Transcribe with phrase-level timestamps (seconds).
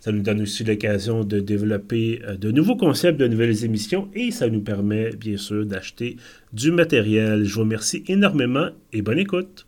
[0.00, 4.30] Ça nous donne aussi l'occasion de développer euh, de nouveaux concepts, de nouvelles émissions et
[4.30, 6.16] ça nous permet bien sûr d'acheter
[6.54, 7.44] du matériel.
[7.44, 9.66] Je vous remercie énormément et bonne écoute.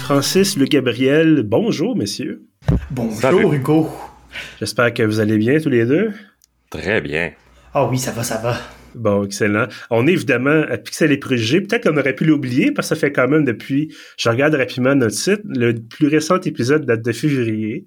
[0.00, 2.42] Francis Le Gabriel, bonjour messieurs.
[2.90, 3.88] Bonjour Hugo.
[4.60, 6.12] J'espère que vous allez bien tous les deux.
[6.68, 7.32] Très bien.
[7.72, 8.58] Ah oui, ça va, ça va.
[8.94, 9.66] Bon, excellent.
[9.90, 11.60] On est évidemment à Pixel et Préjugés.
[11.60, 14.94] Peut-être qu'on aurait pu l'oublier parce que ça fait quand même depuis, je regarde rapidement
[14.94, 17.86] notre site, le plus récent épisode date de février.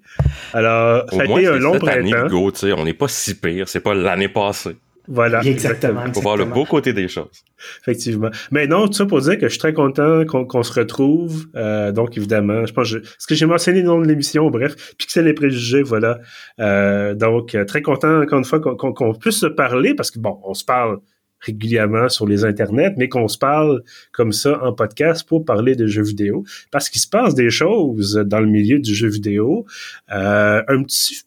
[0.52, 2.28] Alors, ça a été un long printemps.
[2.76, 4.76] on n'est pas si pire, c'est pas l'année passée.
[5.08, 5.42] Voilà.
[5.44, 6.10] Exactement.
[6.10, 7.44] Pour voir le beau côté des choses.
[7.82, 8.30] Effectivement.
[8.50, 11.46] Mais non, tout ça pour dire que je suis très content qu'on se retrouve.
[11.54, 14.94] Euh, donc, évidemment, je pense que ce que j'ai mentionné le nom de l'émission, bref,
[14.98, 16.18] Pixel et préjugés, voilà.
[16.60, 20.38] Euh, donc, euh, très content, encore une fois, qu'on puisse se parler, parce que, bon,
[20.44, 20.98] on se parle
[21.40, 23.82] régulièrement sur les internets, mais qu'on se parle
[24.12, 28.14] comme ça en podcast pour parler de jeux vidéo, parce qu'il se passe des choses
[28.26, 29.66] dans le milieu du jeu vidéo.
[30.12, 31.22] Euh, un petit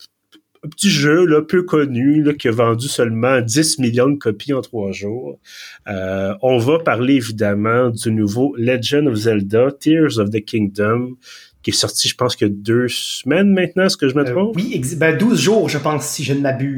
[0.66, 4.54] un petit jeu là, peu connu là, qui a vendu seulement 10 millions de copies
[4.54, 5.40] en trois jours.
[5.88, 11.16] Euh, on va parler évidemment du nouveau Legend of Zelda, Tears of the Kingdom,
[11.64, 14.56] qui est sorti, je pense, que deux semaines maintenant, est-ce que je me euh, trompe?
[14.56, 16.78] oui, ben 12 jours, je pense, si je ne m'abuse.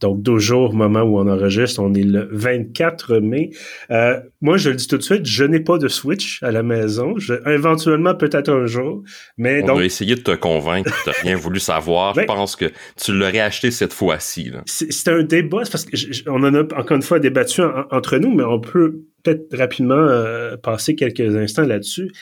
[0.00, 3.50] Donc, deux jours, moment où on enregistre, on est le 24 mai.
[3.90, 6.62] Euh, moi, je le dis tout de suite, je n'ai pas de Switch à la
[6.62, 7.14] maison.
[7.16, 9.02] Je, éventuellement, peut-être un jour.
[9.38, 12.14] Mais on donc, a essayé de te convaincre, tu n'as rien voulu savoir.
[12.14, 12.66] je pense que
[13.02, 14.52] tu l'aurais acheté cette fois-ci.
[14.66, 15.96] C'est un débat, parce que
[16.28, 20.58] on en a encore une fois débattu entre nous, mais on peut peut-être rapidement euh,
[20.58, 22.12] passer quelques instants là-dessus.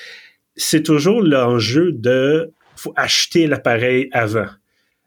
[0.55, 4.47] C'est toujours l'enjeu de faut acheter l'appareil avant.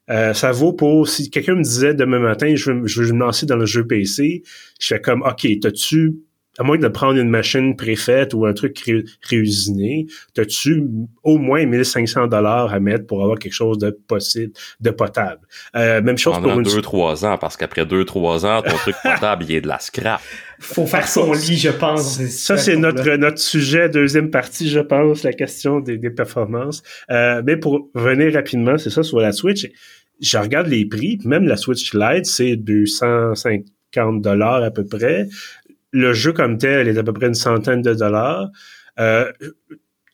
[0.09, 3.19] Euh, ça vaut pour si quelqu'un me disait demain matin je veux, je veux me
[3.19, 4.43] lancer dans le jeu PC,
[4.79, 6.15] je fais comme OK, t'as-tu
[6.57, 10.83] à moins de prendre une machine préfaite ou un truc ré réusiné, t'as-tu
[11.23, 15.41] au moins 1500 dollars à mettre pour avoir quelque chose de possible, de potable?
[15.75, 16.65] Euh, même chose Pendant pour une...
[16.65, 19.79] deux, trois ans, parce qu'après deux, trois ans, ton truc potable, il est de la
[19.79, 20.21] scrap.
[20.59, 22.19] Faut faire son lit, je pense.
[22.29, 26.81] Ça, c'est notre, notre sujet, deuxième partie, je pense, la question des, des performances.
[27.11, 29.67] Euh, mais pour revenir rapidement, c'est ça, sur la Switch,
[30.19, 35.27] je regarde les prix, même la Switch Lite, c'est 250 dollars à peu près.
[35.91, 38.49] Le jeu comme tel est à peu près une centaine de dollars.
[38.99, 39.31] Euh,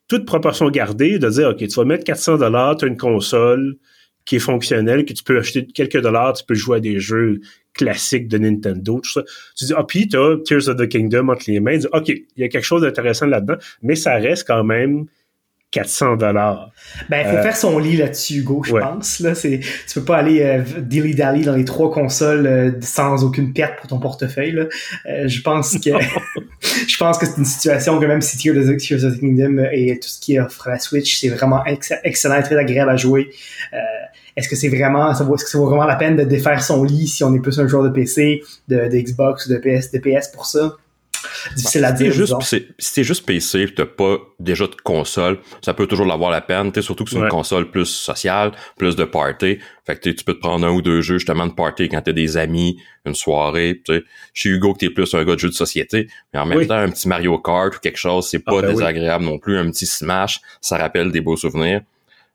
[0.08, 3.78] toute proportion gardée, de dire, OK, tu vas mettre 400 dollars, tu as une console
[4.25, 7.42] qui est fonctionnelle, que tu peux acheter quelques dollars, tu peux jouer à des jeux
[7.74, 9.24] classiques de Nintendo, tout ça.
[9.58, 12.09] Tu dis, ah, puis t'as Tears of the Kingdom entre les mains, tu dis, OK,
[12.09, 15.06] il y a quelque chose d'intéressant là-dedans, mais ça reste quand même
[15.74, 16.72] 400 dollars.
[17.10, 19.20] Ben, il faut euh, faire son lit là-dessus, Hugo, je pense.
[19.20, 23.54] Là, c'est, tu peux pas aller euh, dilly-dally dans les trois consoles euh, sans aucune
[23.54, 24.52] perte pour ton portefeuille.
[24.52, 24.66] Là.
[25.10, 25.90] Euh, je pense que
[26.88, 30.08] je pense que c'est une situation que même si Tears of, the Kingdom et tout
[30.08, 33.32] ce qui offre la Switch, c'est vraiment excellent et très agréable à jouer.
[34.38, 36.64] est-ce que c'est vraiment, ça vaut, est-ce que ça vaut vraiment la peine de défaire
[36.64, 39.58] son lit si on est plus un joueur de PC, de, de Xbox ou de
[39.58, 40.78] PS, de PS pour ça?
[41.56, 42.14] Difficile à dire.
[42.80, 46.72] C'est juste PC, t'as pas déjà de console, ça peut toujours l'avoir la peine.
[46.82, 49.60] Surtout que c'est une console plus sociale, plus de party.
[49.86, 52.14] Fait que tu peux te prendre un ou deux jeux justement de party quand t'as
[52.14, 53.82] des amis, une soirée.
[53.84, 54.04] T'sais.
[54.34, 56.08] Chez Hugo, que t'es plus un gars de jeu de société.
[56.34, 58.72] Mais en même temps, un petit Mario Kart ou quelque chose, c'est pas ah, ben
[58.72, 59.58] désagréable non plus.
[59.58, 61.82] Un petit Smash, ça rappelle des beaux souvenirs.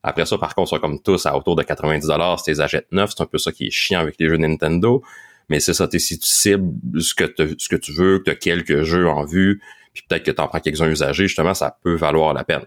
[0.03, 3.11] Après ça, par contre, sont comme tous à autour de 90$, si t'es achètes neuf,
[3.17, 5.03] c'est un peu ça qui est chiant avec les jeux Nintendo.
[5.49, 7.25] Mais c'est ça, si tu cibles ce que,
[7.59, 9.61] ce que tu veux, que tu as quelques jeux en vue,
[9.95, 12.65] puis peut-être que tu en prends quelques-uns usagés, justement, ça peut valoir la peine.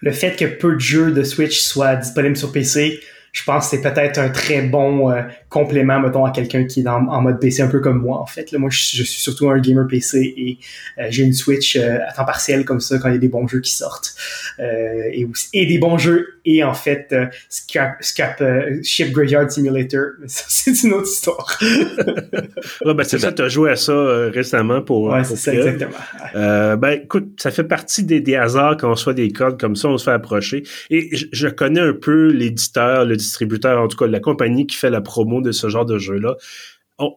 [0.00, 3.00] Le fait que peu de jeux de Switch soient disponibles sur PC,
[3.32, 6.88] je pense que c'est peut-être un très bon euh, complément, mettons, à quelqu'un qui est
[6.88, 8.50] en mode PC un peu comme moi, en fait.
[8.50, 10.58] Là, moi, je, suis surtout un gamer PC et
[10.98, 13.28] euh, j'ai une Switch euh, à temps partiel comme ça quand il y a des
[13.28, 14.14] bons jeux qui sortent.
[14.58, 15.26] et,
[15.66, 17.14] des bons jeux et en fait
[17.48, 18.42] Scrap, Scrap
[18.82, 20.10] Ship Graveyard Simulator.
[20.26, 21.56] c'est une autre histoire.
[22.84, 23.92] ouais, ben, c'est ça, tu as joué à ça
[24.32, 25.04] récemment pour...
[25.04, 25.92] Ouais, c'est ça, exactement.
[26.34, 29.88] ben, écoute, ça fait partie des, des hasards quand on reçoit des codes comme ça,
[29.88, 30.64] on se fait approcher.
[30.90, 34.76] Et je, je connais un peu l'éditeur, le distributeur, en tout cas la compagnie qui
[34.76, 36.36] fait la promo de ce genre de jeu-là,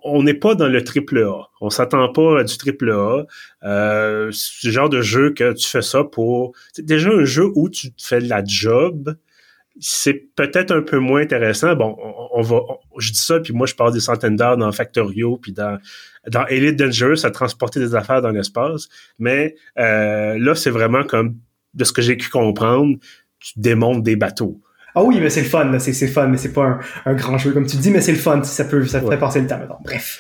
[0.04, 1.50] on n'est pas dans le triple A.
[1.62, 3.26] On s'attend pas à du triple A.
[3.64, 4.32] Euh,
[4.64, 6.54] le genre de jeu que tu fais ça pour.
[6.72, 9.16] C'est déjà un jeu où tu fais de la job.
[9.80, 11.76] C'est peut-être un peu moins intéressant.
[11.76, 11.98] Bon,
[12.32, 12.62] on, va.
[12.98, 15.80] je dis ça, puis moi je parle des centaines d'heures dans Factorio, puis dans
[16.28, 18.88] dans Elite Dangerous à transporter des affaires dans l'espace.
[19.20, 21.38] Mais euh, là, c'est vraiment comme
[21.74, 22.98] de ce que j'ai pu comprendre,
[23.40, 24.62] tu démontes des bateaux.
[24.96, 27.66] Ah oui, mais c'est le fun, c'est fun, mais c'est pas un, grand jeu comme
[27.66, 29.60] tu dis, mais c'est le fun, ça peut, ça fait passer le temps.
[29.84, 30.20] Bref.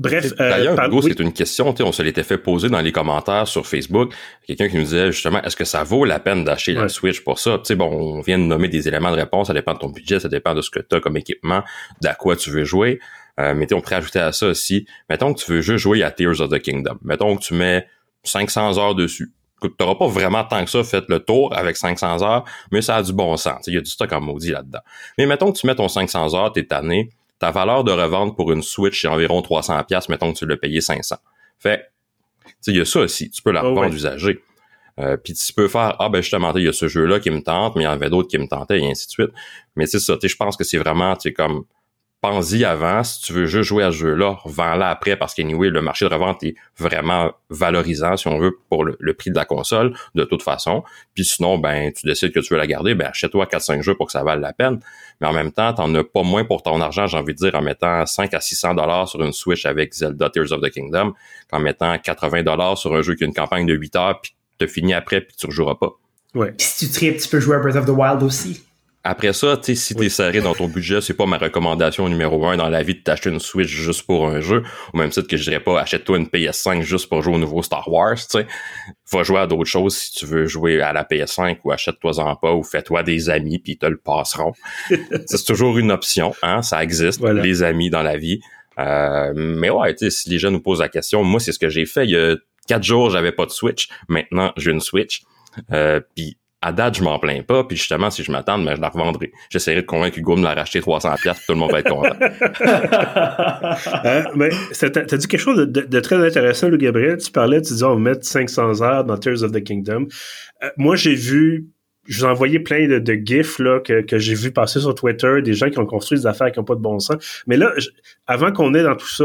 [0.00, 3.46] Bref, euh, d'ailleurs, Hugo, c'est une question, on se l'était fait poser dans les commentaires
[3.46, 4.12] sur Facebook.
[4.44, 7.38] Quelqu'un qui nous disait justement, est-ce que ça vaut la peine d'acheter la Switch pour
[7.38, 7.58] ça?
[7.58, 9.90] Tu sais, bon, on vient de nommer des éléments de réponse, ça dépend de ton
[9.90, 11.62] budget, ça dépend de ce que tu as comme équipement,
[12.00, 12.98] d'à quoi tu veux jouer.
[13.38, 16.10] Euh, mais on pourrait ajouter à ça aussi, mettons que tu veux juste jouer à
[16.10, 16.98] Tears of the Kingdom.
[17.02, 17.86] Mettons que tu mets
[18.24, 19.32] 500 heures dessus
[19.68, 22.96] tu n'auras pas vraiment tant que ça fait le tour avec 500 heures, mais ça
[22.96, 23.66] a du bon sens.
[23.66, 24.80] Il y a du stock en maudit là-dedans.
[25.18, 28.52] Mais mettons que tu mets ton 500 heures, t'es tanné, ta valeur de revente pour
[28.52, 31.16] une Switch est environ 300 pièces mettons que tu l'as payé 500.
[31.58, 31.90] Fait,
[32.66, 34.40] il y a ça aussi, tu peux la revendre oh usagée.
[35.00, 37.28] Euh, puis tu peux faire ah ben justement il y a ce jeu là qui
[37.28, 39.30] me tente mais il y en avait d'autres qui me tentaient et ainsi de suite
[39.74, 41.64] mais c'est ça je pense que c'est vraiment tu comme
[42.24, 43.04] pense-y avant.
[43.04, 46.14] Si tu veux juste jouer à ce jeu-là, vends-la après parce qu'anyway, le marché de
[46.14, 50.42] revente est vraiment valorisant, si on veut, pour le, prix de la console, de toute
[50.42, 50.84] façon.
[51.14, 54.06] Puis sinon, ben, tu décides que tu veux la garder, ben, achète-toi 4-5 jeux pour
[54.06, 54.80] que ça vaille la peine.
[55.20, 57.54] Mais en même temps, t'en as pas moins pour ton argent, j'ai envie de dire,
[57.56, 61.12] en mettant 5 à 600 dollars sur une Switch avec Zelda Tears of the Kingdom,
[61.50, 64.34] qu'en mettant 80 dollars sur un jeu qui a une campagne de 8 heures, puis
[64.56, 65.90] te finis après, puis tu rejoueras pas.
[66.34, 66.52] Ouais.
[66.52, 68.64] Puis si tu tripes, tu peux jouer à Breath of the Wild aussi.
[69.06, 72.46] Après ça, tu sais, si t'es serré dans ton budget, c'est pas ma recommandation numéro
[72.46, 74.62] un dans la vie de t'acheter une Switch juste pour un jeu.
[74.94, 77.62] Au même titre que je dirais pas, achète-toi une PS5 juste pour jouer au nouveau
[77.62, 78.46] Star Wars, tu sais.
[79.12, 82.54] Va jouer à d'autres choses si tu veux jouer à la PS5 ou achète-toi-en pas
[82.54, 84.54] ou fais-toi des amis puis ils te le passeront.
[85.26, 86.62] c'est toujours une option, hein.
[86.62, 88.40] Ça existe, les amis dans la vie.
[88.78, 91.58] Euh, mais ouais, tu sais, si les gens nous posent la question, moi, c'est ce
[91.58, 92.04] que j'ai fait.
[92.04, 92.36] Il y a
[92.66, 93.88] quatre jours, j'avais pas de Switch.
[94.08, 95.22] Maintenant, j'ai une Switch.
[95.72, 98.80] Euh, puis à date, je m'en plains pas, puis justement, si je m'attends, mais je
[98.80, 99.32] la revendrai.
[99.50, 102.16] J'essaierai de convaincre Hugo de la racheter 300 pièces, tout le monde va être content.
[104.04, 104.48] hein, mais
[104.80, 107.18] t'as dit quelque chose de, très intéressant, Louis Gabriel.
[107.18, 110.06] Tu parlais, tu disais on va mettre 500 heures dans Tears of the Kingdom.
[110.62, 111.68] Euh, moi, j'ai vu
[112.06, 115.40] je vous ai envoyé plein de, gifs là, que, que j'ai vu passer sur Twitter,
[115.42, 117.42] des gens qui ont construit des affaires qui n'ont pas de bon sens.
[117.46, 117.72] Mais là,
[118.26, 119.24] avant qu'on ait dans tout ça,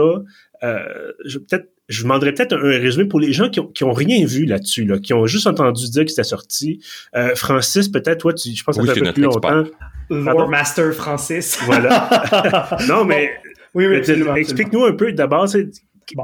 [0.64, 4.26] euh, peut-être je demanderais peut-être un, résumé pour les gens qui ont, qui ont rien
[4.26, 6.80] vu là-dessus, là, qui ont juste entendu dire que c'était sorti.
[7.16, 9.64] Euh, Francis, peut-être, toi, tu, je pense que ça fait un peu plus longtemps.
[10.10, 11.60] Lord Master Francis.
[11.66, 12.78] Voilà.
[12.88, 13.32] non, mais,
[13.74, 13.98] oui, oui,
[14.38, 15.48] explique-nous un peu d'abord,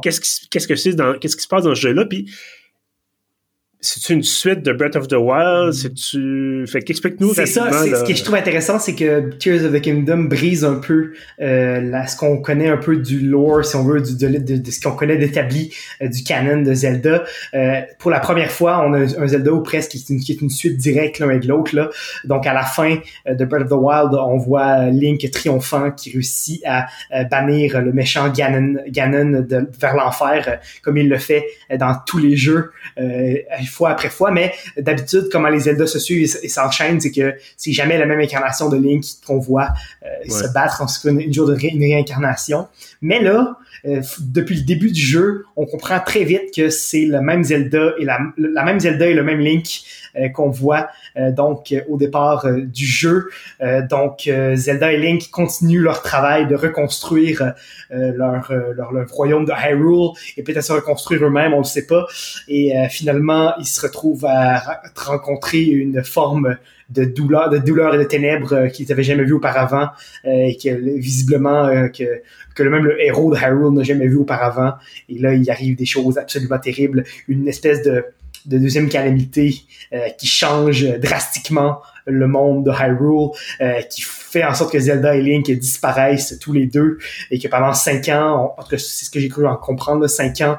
[0.01, 2.31] qu'est-ce, qu'est-ce que c'est dans, qu'est-ce qui se passe dans ce jeu-là, puis
[3.85, 8.03] c'est une suite de Breath of the Wild, c'est tu fait qu'explique-nous C'est ça, ce
[8.03, 12.17] que je trouve intéressant c'est que Tears of the Kingdom brise un peu euh, ce
[12.17, 15.17] qu'on connaît un peu du lore si on veut du de, de, ce qu'on connaît
[15.17, 15.71] d'établi
[16.01, 17.23] euh, du canon de Zelda.
[17.53, 20.31] Euh, pour la première fois, on a un Zelda ou presque qui est une, qui
[20.31, 21.89] est une suite directe l'un avec l'autre là.
[22.23, 22.97] Donc à la fin
[23.27, 27.81] euh, de Breath of the Wild, on voit Link triomphant qui réussit à euh, bannir
[27.81, 31.45] le méchant Ganon Ganon de, vers l'enfer comme il le fait
[31.77, 32.71] dans tous les jeux
[33.75, 37.73] fois après fois, mais d'habitude, comment les Zelda se suivent et s'enchaînent, c'est que c'est
[37.73, 39.69] jamais la même incarnation de Link qu'on voit
[40.03, 42.67] euh, se battre en une, une jour de une réincarnation.
[43.01, 43.57] Mais là,
[43.87, 47.93] euh, depuis le début du jeu, on comprend très vite que c'est le même Zelda
[47.99, 49.81] et la, la même Zelda et le même Link
[50.15, 53.29] euh, qu'on voit euh, donc au départ du jeu.
[53.89, 57.53] donc Zelda et Link continuent leur travail de reconstruire
[57.89, 62.05] leur, leur, leur, royaume de Hyrule et peut-être se reconstruire eux-mêmes, on le sait pas.
[62.47, 66.57] Et finalement, ils se retrouvent à rencontrer une forme
[66.89, 69.89] de douleur, de douleur et de ténèbres qu'ils n'avaient jamais vu auparavant
[70.23, 70.69] et que
[70.99, 72.21] visiblement que
[72.55, 74.73] que le même le héros de Hyrule n'a jamais vu auparavant.
[75.09, 78.05] Et là, il arrive des choses absolument terribles, une espèce de,
[78.45, 79.53] de deuxième calamité
[79.93, 83.31] euh, qui change drastiquement le monde de Hyrule,
[83.61, 86.97] euh, qui fait en sorte que Zelda et Link disparaissent tous les deux
[87.31, 90.57] et que pendant cinq ans, c'est ce que j'ai cru en comprendre, cinq ans,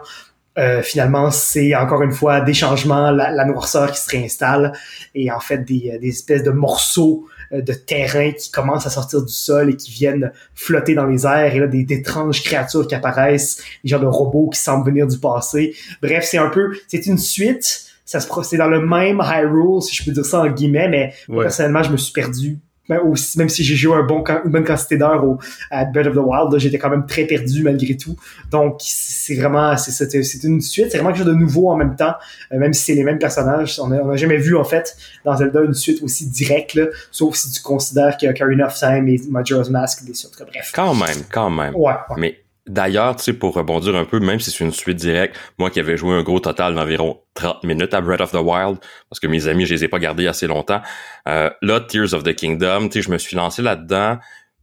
[0.58, 4.72] euh, finalement, c'est encore une fois des changements, la, la, noirceur qui se réinstalle
[5.14, 9.22] et en fait des, des espèces de morceaux euh, de terrain qui commencent à sortir
[9.22, 12.94] du sol et qui viennent flotter dans les airs et là des étranges créatures qui
[12.94, 15.74] apparaissent, des genres de robots qui semblent venir du passé.
[16.02, 17.82] Bref, c'est un peu, c'est une suite.
[18.06, 21.12] Ça se c'est dans le même Hyrule, si je peux dire ça en guillemets, mais
[21.28, 22.58] personnellement, je me suis perdu
[22.88, 25.38] ben, aussi, même si j'ai joué un bon, une bonne quantité d'heures au,
[25.70, 28.16] à Breath of the Wild, j'étais quand même très perdu malgré tout.
[28.50, 32.14] Donc, c'est vraiment, c'est, une suite, c'est vraiment quelque chose de nouveau en même temps,
[32.52, 33.80] euh, même si c'est les mêmes personnages.
[33.80, 37.50] On n'a jamais vu, en fait, dans Zelda, une suite aussi directe, là, sauf si
[37.50, 40.72] tu considères que Karina of Time et Majora's Mask, des suites, bref.
[40.74, 41.74] Quand même, quand même.
[41.74, 41.94] Ouais.
[42.16, 45.70] Mais D'ailleurs, tu sais, pour rebondir un peu, même si c'est une suite directe, moi
[45.70, 49.20] qui avais joué un gros total d'environ 30 minutes à Breath of the Wild, parce
[49.20, 50.82] que mes amis, je les ai pas gardés assez longtemps,
[51.28, 54.18] euh, là, Tears of the Kingdom, tu je me suis lancé là-dedans,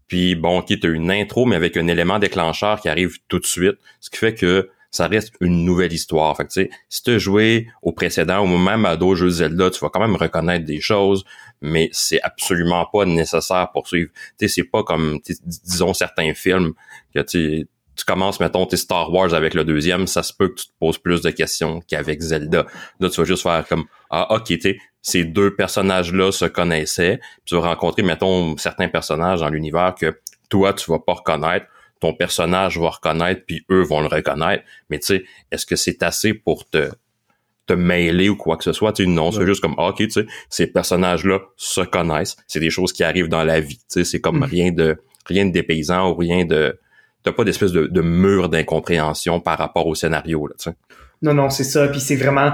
[0.07, 3.45] puis bon, qui est une intro, mais avec un élément déclencheur qui arrive tout de
[3.45, 6.37] suite, ce qui fait que ça reste une nouvelle histoire.
[6.37, 9.71] Fait que, tu sais, si tu joué au précédent ou même à d'autres jeux Zelda,
[9.71, 11.23] tu vas quand même reconnaître des choses,
[11.61, 14.11] mais c'est absolument pas nécessaire pour suivre.
[14.37, 16.73] Tu sais, c'est pas comme, disons, certains films
[17.15, 20.55] que tu tu commences, mettons, tes Star Wars avec le deuxième, ça se peut que
[20.55, 22.65] tu te poses plus de questions qu'avec Zelda.
[22.99, 27.41] Là, tu vas juste faire comme, ah, ok, tu ces deux personnages-là se connaissaient, puis
[27.45, 30.17] tu vas rencontrer, mettons, certains personnages dans l'univers que
[30.49, 31.65] toi, tu vas pas reconnaître,
[31.99, 34.63] ton personnage va reconnaître, puis eux vont le reconnaître.
[34.89, 36.89] Mais tu sais, est-ce que c'est assez pour te
[37.65, 40.09] te mêler ou quoi que ce soit, tu non, c'est juste comme, ah, ok, tu
[40.09, 44.03] sais, ces personnages-là se connaissent, c'est des choses qui arrivent dans la vie, tu sais,
[44.03, 44.43] c'est comme mm.
[44.43, 46.77] rien de, rien de dépaysant ou rien de,
[47.23, 50.75] t'as pas d'espèce de, de mur d'incompréhension par rapport au scénario, là, tu sais.
[51.21, 51.87] Non, non, c'est ça.
[51.87, 52.51] Puis c'est vraiment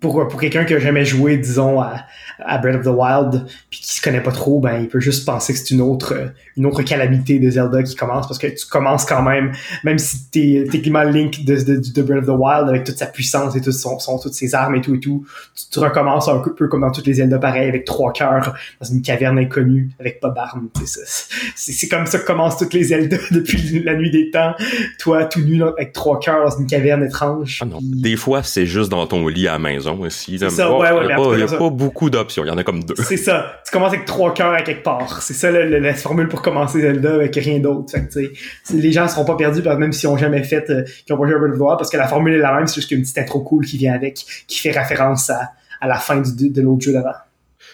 [0.00, 2.04] pour, pour quelqu'un qui a jamais joué, disons, à,
[2.38, 5.24] à Breath of the Wild, puis qui se connaît pas trop, ben il peut juste
[5.24, 6.14] penser que c'est une autre
[6.56, 9.52] une autre calamité de Zelda qui commence parce que tu commences quand même,
[9.84, 13.06] même si t'es techniquement Link de, de, de, Breath of the Wild avec toute sa
[13.06, 15.26] puissance et tout son, son toutes ses armes et tout et tout,
[15.70, 19.02] tu, recommences un peu comme dans toutes les Zelda pareil avec trois cœurs dans une
[19.02, 20.68] caverne inconnue avec pas d'armes.
[21.54, 24.54] C'est comme ça que commencent toutes les Zelda depuis la nuit des temps.
[24.98, 27.60] Toi tout nu avec trois cœurs dans une caverne étrange.
[27.62, 30.38] Ah des fois, c'est juste dans ton lit à la maison aussi.
[30.38, 32.44] C'est ça, ouais, ouais, il n'y a, pas, beaucoup d'options.
[32.44, 32.94] Il y en a comme deux.
[32.98, 33.60] C'est ça.
[33.64, 35.22] Tu commences avec trois cœurs à quelque part.
[35.22, 37.94] C'est ça la formule pour commencer Zelda avec rien d'autre.
[38.72, 41.26] les gens ne seront pas perdus même s'ils n'ont jamais fait, euh, qu'ils n'ont pas
[41.28, 42.98] joué à Breath of parce que la formule est la même, c'est juste qu'il y
[42.98, 45.50] a une petite intro cool qui vient avec, qui fait référence à,
[45.80, 47.10] à la fin du, de l'autre jeu d'avant.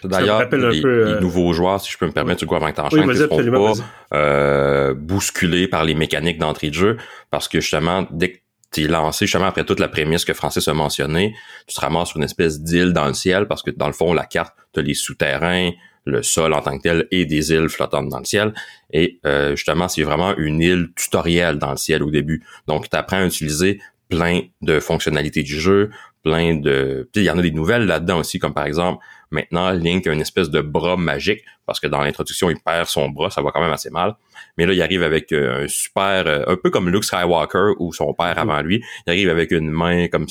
[0.05, 2.77] D'ailleurs, les, peu, les, nouveaux joueurs, si je peux me permettre, du coup, avant que
[2.77, 6.97] t'enchaînes, oui, seront pas euh, bousculés par les mécaniques d'entrée de jeu,
[7.31, 8.39] parce que justement, dès que
[8.73, 11.35] t'es lancé justement après toute la prémisse que Francis a mentionné,
[11.69, 14.13] tu te ramasses sur une espèce d'île dans le ciel parce que dans le fond,
[14.13, 15.71] la carte, tu les souterrains,
[16.05, 18.53] le sol en tant que tel et des îles flottantes dans le ciel.
[18.93, 22.45] Et euh, justement, c'est vraiment une île tutorielle dans le ciel au début.
[22.67, 25.91] Donc, tu apprends à utiliser plein de fonctionnalités du jeu,
[26.23, 27.09] plein de...
[27.15, 30.21] Il y en a des nouvelles là-dedans aussi, comme par exemple, maintenant, Link a une
[30.21, 33.61] espèce de bras magique, parce que dans l'introduction, il perd son bras, ça va quand
[33.61, 34.15] même assez mal.
[34.57, 36.27] Mais là, il arrive avec euh, un super...
[36.27, 39.71] Euh, un peu comme Luke Skywalker ou son père avant lui, il arrive avec une
[39.71, 40.27] main comme...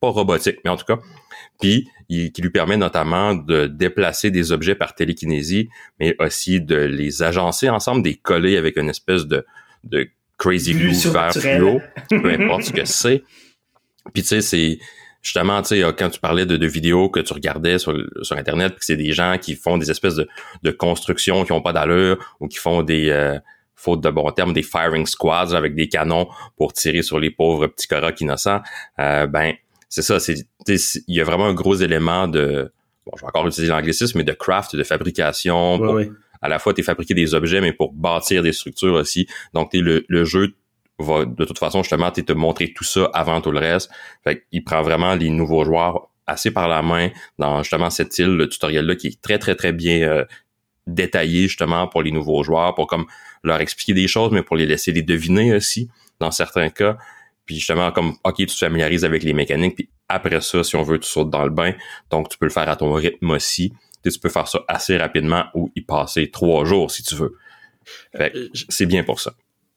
[0.00, 0.98] pas robotique, mais en tout cas.
[1.60, 5.68] Puis, il, qui lui permet notamment de déplacer des objets par télékinésie,
[6.00, 9.44] mais aussi de les agencer ensemble, des coller avec une espèce de,
[9.84, 13.22] de crazy glue vert fluo, peu importe ce que c'est.
[14.14, 14.78] Puis tu sais, c'est
[15.28, 18.74] justement, tu sais, quand tu parlais de, de, vidéos que tu regardais sur, sur Internet,
[18.76, 20.26] que c'est des gens qui font des espèces de,
[20.62, 23.38] de constructions qui ont pas d'allure ou qui font des euh,
[23.76, 27.66] faute de bon terme, des firing squads avec des canons pour tirer sur les pauvres
[27.66, 28.60] petits corocs innocents,
[28.98, 29.54] euh, ben
[29.90, 30.34] c'est ça, c'est
[30.66, 32.72] il y a vraiment un gros élément de
[33.06, 35.80] bon, je vais encore utiliser l'anglicisme, mais de craft, de fabrication.
[36.40, 39.26] À la fois, tu fabriquer des objets, mais pour bâtir des structures aussi.
[39.54, 40.54] Donc, le, le jeu
[40.98, 43.90] va de toute façon justement te montrer tout ça avant tout le reste.
[44.24, 48.36] Fait il prend vraiment les nouveaux joueurs assez par la main dans justement cette île,
[48.36, 50.24] le tutoriel là qui est très très très bien euh,
[50.86, 53.06] détaillé justement pour les nouveaux joueurs pour comme
[53.42, 55.88] leur expliquer des choses mais pour les laisser les deviner aussi
[56.20, 56.96] dans certains cas.
[57.46, 60.82] Puis justement comme OK, tu te familiarises avec les mécaniques puis après ça si on
[60.82, 61.72] veut tu sautes dans le bain.
[62.10, 63.72] Donc tu peux le faire à ton rythme aussi.
[64.04, 67.36] Tu peux faire ça assez rapidement ou y passer trois jours si tu veux.
[68.18, 69.32] Euh, c'est bien pour ça.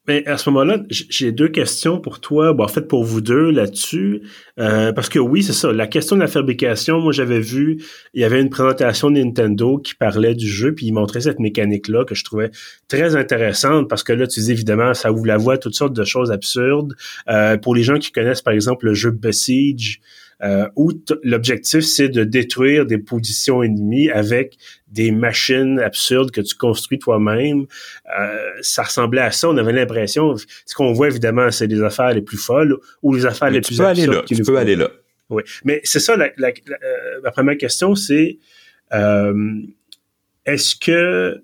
[0.07, 3.51] Mais à ce moment-là, j'ai deux questions pour toi, bon, en fait pour vous deux
[3.51, 4.23] là-dessus,
[4.57, 7.83] euh, parce que oui, c'est ça, la question de la fabrication, moi j'avais vu,
[8.15, 11.39] il y avait une présentation de Nintendo qui parlait du jeu, puis il montrait cette
[11.39, 12.49] mécanique-là que je trouvais
[12.87, 15.93] très intéressante, parce que là, tu dis évidemment, ça ouvre la voie à toutes sortes
[15.93, 16.95] de choses absurdes.
[17.29, 20.01] Euh, pour les gens qui connaissent par exemple le jeu Besiege,
[20.43, 20.91] euh, où
[21.23, 24.57] l'objectif, c'est de détruire des positions ennemies avec
[24.87, 27.65] des machines absurdes que tu construis toi-même.
[28.19, 29.49] Euh, ça ressemblait à ça.
[29.49, 33.25] On avait l'impression, ce qu'on voit évidemment, c'est les affaires les plus folles ou les
[33.25, 34.89] affaires les plus peux aller là, Tu peux aller là.
[35.29, 38.37] Oui, mais c'est ça, la, la, euh, première question, c'est
[38.93, 39.61] euh,
[40.45, 41.41] est-ce que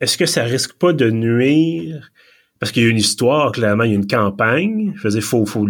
[0.00, 2.10] est-ce que ça risque pas de nuire?
[2.58, 4.92] Parce qu'il y a une histoire, clairement, il y a une campagne.
[4.96, 5.66] Je faisais, faut, faut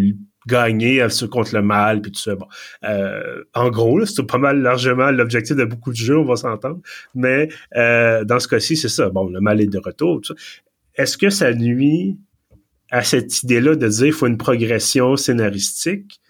[0.47, 2.35] gagner contre le mal puis tout ça.
[2.35, 2.47] Bon,
[2.85, 6.81] euh, en gros, c'est pas mal largement l'objectif de beaucoup de jeux, on va s'entendre.
[7.15, 9.11] Mais euh, dans ce cas-ci, c'est ça.
[9.11, 10.21] Bon, le mal est de retour.
[10.95, 12.19] Est-ce que ça nuit
[12.91, 16.21] à cette idée-là de dire qu'il faut une progression scénaristique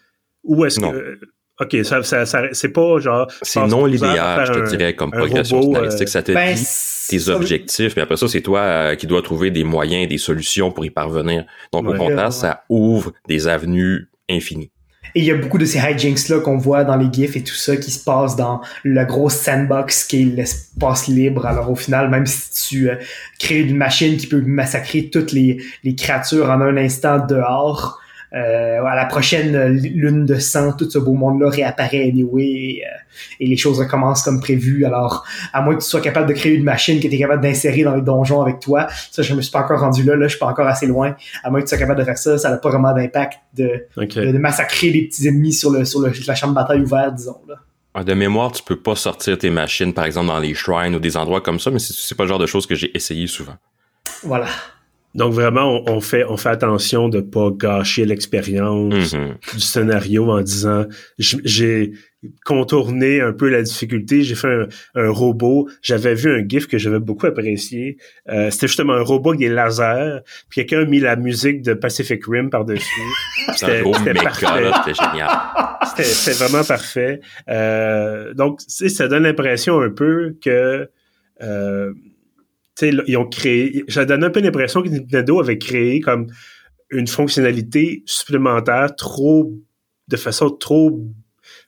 [0.45, 1.19] ou est-ce que
[1.61, 3.31] OK, ça, ça, c'est pas genre.
[3.43, 6.09] C'est non linéaire, je te dirais, comme progression scénaristique.
[6.09, 6.67] Ça te ben, dit
[7.09, 10.71] tes objectifs, mais après ça, c'est toi euh, qui dois trouver des moyens, des solutions
[10.71, 11.45] pour y parvenir.
[11.73, 14.71] Donc, au contraire, ça ouvre des avenues infinies.
[15.15, 17.55] Et il y a beaucoup de ces hijinks-là qu'on voit dans les GIFs et tout
[17.55, 21.47] ça qui se passe dans la grosse sandbox qui est l'espace libre.
[21.47, 22.95] Alors au final, même si tu euh,
[23.39, 28.00] crées une machine qui peut massacrer toutes les, les créatures en un instant dehors,
[28.33, 32.91] euh, à la prochaine lune de sang, tout ce beau monde-là réapparaît anyway et, euh,
[33.41, 34.85] et, les choses recommencent comme prévu.
[34.85, 37.43] Alors, à moins que tu sois capable de créer une machine que tu es capable
[37.43, 40.27] d'insérer dans les donjons avec toi, ça, je me suis pas encore rendu là, là,
[40.27, 41.17] je suis pas encore assez loin.
[41.43, 43.87] À moins que tu sois capable de faire ça, ça n'a pas vraiment d'impact de,
[43.97, 47.41] de, massacrer les petits ennemis sur le sur le, la champ de bataille ouverte, disons.
[47.49, 47.57] Là.
[47.95, 51.01] Ah, de mémoire, tu peux pas sortir tes machines, par exemple, dans les shrines ou
[51.01, 53.57] des endroits comme ça, mais c'est pas le genre de choses que j'ai essayé souvent.
[54.23, 54.47] Voilà.
[55.15, 59.55] Donc vraiment, on, fait on fait attention de pas gâcher l'expérience mm-hmm.
[59.55, 60.87] du scénario en disant
[61.19, 61.93] j'ai
[62.45, 66.99] contourné un peu la difficulté, j'ai fait un, robot, j'avais vu un gif que j'avais
[66.99, 67.97] beaucoup apprécié,
[68.29, 71.73] euh, c'était justement un robot avec des lasers, puis quelqu'un a mis la musique de
[71.73, 72.85] Pacific Rim par-dessus.
[73.57, 73.83] c'était
[74.15, 74.47] parfait.
[74.85, 75.31] C'était génial.
[75.97, 77.21] C'était vraiment parfait.
[77.49, 80.89] Euh, donc, ça donne l'impression un peu que
[81.43, 81.93] euh,
[82.83, 83.85] ils ont créé.
[83.89, 86.27] Ça donne un peu l'impression que Nintendo avait créé comme
[86.91, 89.53] une fonctionnalité supplémentaire trop
[90.09, 91.01] de façon trop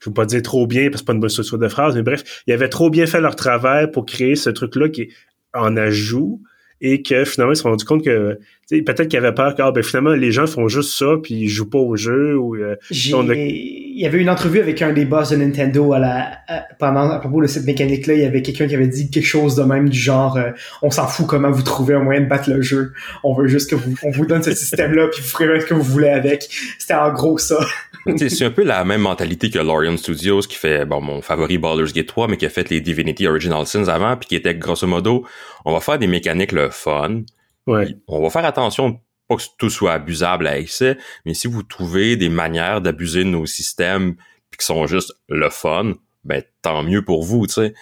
[0.00, 1.94] je veux pas dire trop bien parce que c'est pas une bonne structure de phrase,
[1.94, 5.08] mais bref, ils avaient trop bien fait leur travail pour créer ce truc-là qui est
[5.54, 6.42] en ajout
[6.80, 8.38] et que finalement ils se sont rendu compte que
[8.68, 11.48] peut-être qu'ils avaient peur que ah, ben, finalement les gens font juste ça puis ils
[11.48, 12.74] jouent pas au jeu ou euh,
[13.94, 16.38] il y avait une entrevue avec un des boss de Nintendo à la
[16.78, 19.26] pendant à propos de cette mécanique là il y avait quelqu'un qui avait dit quelque
[19.26, 22.26] chose de même du genre euh, on s'en fout comment vous trouvez un moyen de
[22.26, 25.20] battre le jeu on veut juste que vous on vous donne ce système là puis
[25.20, 27.58] vous ferez ce que vous voulez avec c'était en gros ça
[28.16, 31.92] c'est un peu la même mentalité que Lorian Studios qui fait bon mon favori Baldur's
[31.92, 34.86] Gate 3 mais qui a fait les Divinity Original Sins avant puis qui était grosso
[34.86, 35.24] modo
[35.64, 37.22] on va faire des mécaniques le fun.
[37.66, 37.96] Ouais.
[38.08, 39.00] On va faire attention
[39.36, 44.16] que tout soit abusable à excès, mais si vous trouvez des manières d'abuser nos systèmes
[44.50, 47.74] puis qui sont juste le fun, ben tant mieux pour vous, tu sais.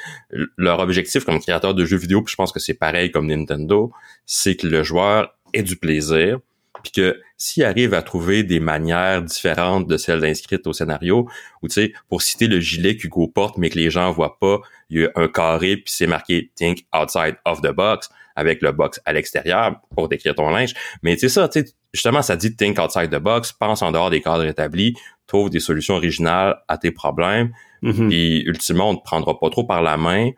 [0.57, 3.93] Leur objectif comme créateur de jeux vidéo, puis je pense que c'est pareil comme Nintendo,
[4.25, 6.39] c'est que le joueur ait du plaisir,
[6.83, 11.29] puis que s'il arrive à trouver des manières différentes de celles inscrites au scénario,
[11.63, 14.61] ou tu sais, pour citer le gilet qu'Hugo porte, mais que les gens voient pas,
[14.89, 18.09] il y a un carré, puis c'est marqué Think outside of the box,
[18.41, 20.75] avec le box à l'extérieur pour décrire ton linge.
[21.03, 23.93] Mais tu sais ça, tu sais, justement, ça dit Think outside the box, pense en
[23.93, 24.95] dehors des cadres établis,
[25.27, 29.65] trouve des solutions originales à tes problèmes, mm puis ultimement, on te prendra pas trop
[29.65, 30.31] par la main,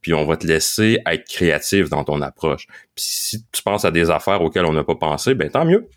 [0.00, 2.66] puis on va te laisser être créatif dans ton approche.
[2.94, 5.88] Puis si tu penses à des affaires auxquelles on n'a pas pensé, ben tant mieux.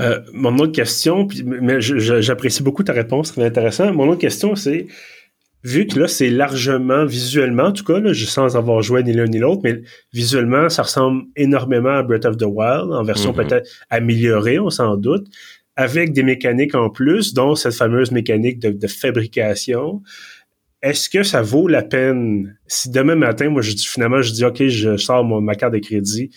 [0.00, 3.92] Euh, mon autre question, puis, mais j'apprécie beaucoup ta réponse, c'est intéressant.
[3.92, 4.88] Mon autre question, c'est
[5.64, 9.26] vu que là, c'est largement visuellement, en tout cas, là, sans avoir joué ni l'un
[9.26, 9.80] ni l'autre, mais
[10.12, 13.48] visuellement, ça ressemble énormément à Breath of the Wild, en version mm-hmm.
[13.48, 15.26] peut-être améliorée, on s'en doute,
[15.74, 20.02] avec des mécaniques en plus, dont cette fameuse mécanique de fabrication
[20.84, 22.58] est-ce que ça vaut la peine?
[22.66, 25.78] Si demain matin, moi, je dis finalement, je dis OK, je sors ma carte de
[25.78, 26.30] crédit,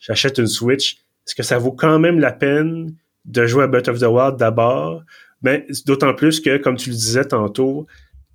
[0.00, 3.86] j'achète une Switch, est-ce que ça vaut quand même la peine de jouer à Breath
[3.86, 5.04] of the Wild d'abord?
[5.42, 7.86] Mais ben, d'autant plus que, comme tu le disais tantôt,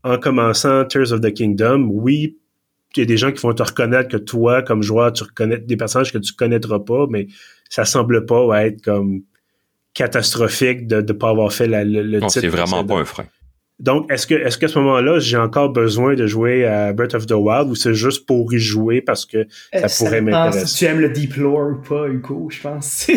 [0.04, 2.38] en commençant Tears of the Kingdom, oui,
[2.96, 5.60] il y a des gens qui vont te reconnaître que toi, comme joueur, tu reconnais
[5.60, 7.28] des personnages que tu connaîtras pas, mais
[7.70, 9.22] ça semble pas être comme
[9.94, 13.26] catastrophique de ne pas avoir fait le, le non, C'est vraiment pas un frein.
[13.80, 17.28] Donc, est-ce que, est-ce qu'à ce, moment-là, j'ai encore besoin de jouer à Breath of
[17.28, 20.66] the Wild ou c'est juste pour y jouer parce que ça euh, pourrait m'intéresser?
[20.66, 22.86] Si tu aimes le Deep Lore ou pas, Hugo, je pense?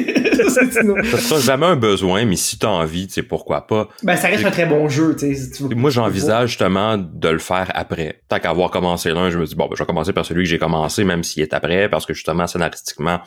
[0.49, 3.88] ça sera jamais un besoin, mais si tu as envie, tu sais, pourquoi pas.
[4.03, 5.64] Ben, ça reste un très bon jeu, tu sais.
[5.75, 8.20] Moi, j'envisage justement de le faire après.
[8.29, 10.51] Tant qu'avoir commencé l'un, je me dis, bon, ben, je vais commencer par celui que
[10.51, 13.20] j'ai commencé, même s'il est après, parce que justement, scénaristiquement,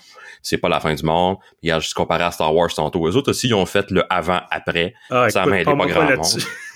[0.43, 1.37] c'est pas la fin du monde.
[1.63, 3.07] Regarde, juste comparé à Star Wars tantôt.
[3.07, 4.93] Eux autres aussi, ils ont fait le avant-après.
[5.09, 6.25] Ah, ça m'a aidé pas grand monde.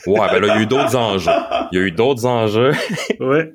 [0.07, 1.31] Ouais, ben là, il y a eu d'autres enjeux.
[1.71, 2.73] Il y a eu d'autres enjeux.
[3.19, 3.53] ouais.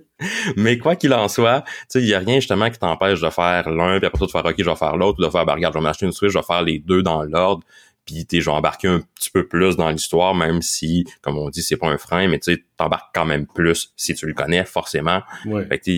[0.56, 3.30] Mais quoi qu'il en soit, tu sais, il y a rien justement qui t'empêche de
[3.30, 5.44] faire l'un, puis après ça de faire OK, je vais faire l'autre, ou de faire,
[5.44, 7.64] ben regarde, je vais m'acheter une Switch, je vais faire les deux dans l'ordre,
[8.04, 11.48] puis tu je vais embarquer un petit peu plus dans l'histoire, même si, comme on
[11.50, 14.34] dit, c'est pas un frein, mais tu sais, t'embarques quand même plus si tu le
[14.34, 15.22] connais, forcément.
[15.46, 15.66] Ouais.
[15.66, 15.90] Fait que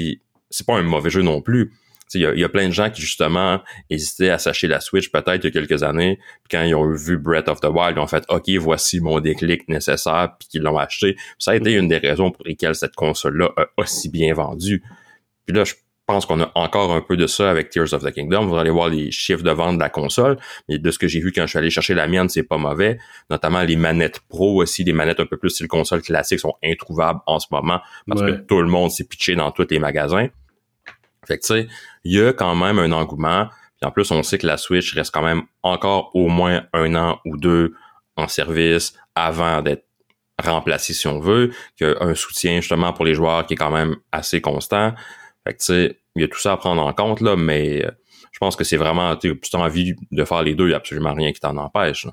[0.48, 1.72] c'est pas un mauvais jeu non plus.
[2.12, 5.45] Il y, a, plein de gens qui justement hésitaient à s'acheter la Switch peut-être il
[5.45, 6.19] y a quelques années.
[6.45, 9.19] Puis quand ils ont vu Breath of the Wild, ils ont fait OK, voici mon
[9.21, 11.17] déclic nécessaire, puis qu'ils l'ont acheté.
[11.38, 14.83] ça a été une des raisons pour lesquelles cette console-là a aussi bien vendu.
[15.47, 15.75] Puis là, je
[16.07, 18.47] pense qu'on a encore un peu de ça avec Tears of the Kingdom.
[18.47, 20.37] Vous allez voir les chiffres de vente de la console,
[20.69, 22.59] mais de ce que j'ai vu quand je suis allé chercher la mienne, c'est pas
[22.59, 22.99] mauvais.
[23.31, 27.21] Notamment les manettes pro aussi, des manettes un peu plus style console classique sont introuvables
[27.27, 30.29] en ce moment parce que tout le monde s'est pitché dans tous les magasins.
[31.27, 31.69] Fait que tu sais,
[32.05, 33.49] il y a quand même un engouement.
[33.81, 36.95] Puis en plus, on sait que la Switch reste quand même encore au moins un
[36.95, 37.75] an ou deux
[38.17, 39.85] en service avant d'être
[40.43, 43.57] remplacée si on veut, qu'il y a un soutien justement pour les joueurs qui est
[43.57, 44.95] quand même assez constant.
[45.47, 47.85] Fait que tu sais, il y a tout ça à prendre en compte, là, mais
[47.85, 47.90] euh,
[48.33, 50.79] je pense que c'est vraiment, tu as envie de faire les deux, il n'y a
[50.79, 52.07] absolument rien qui t'en empêche.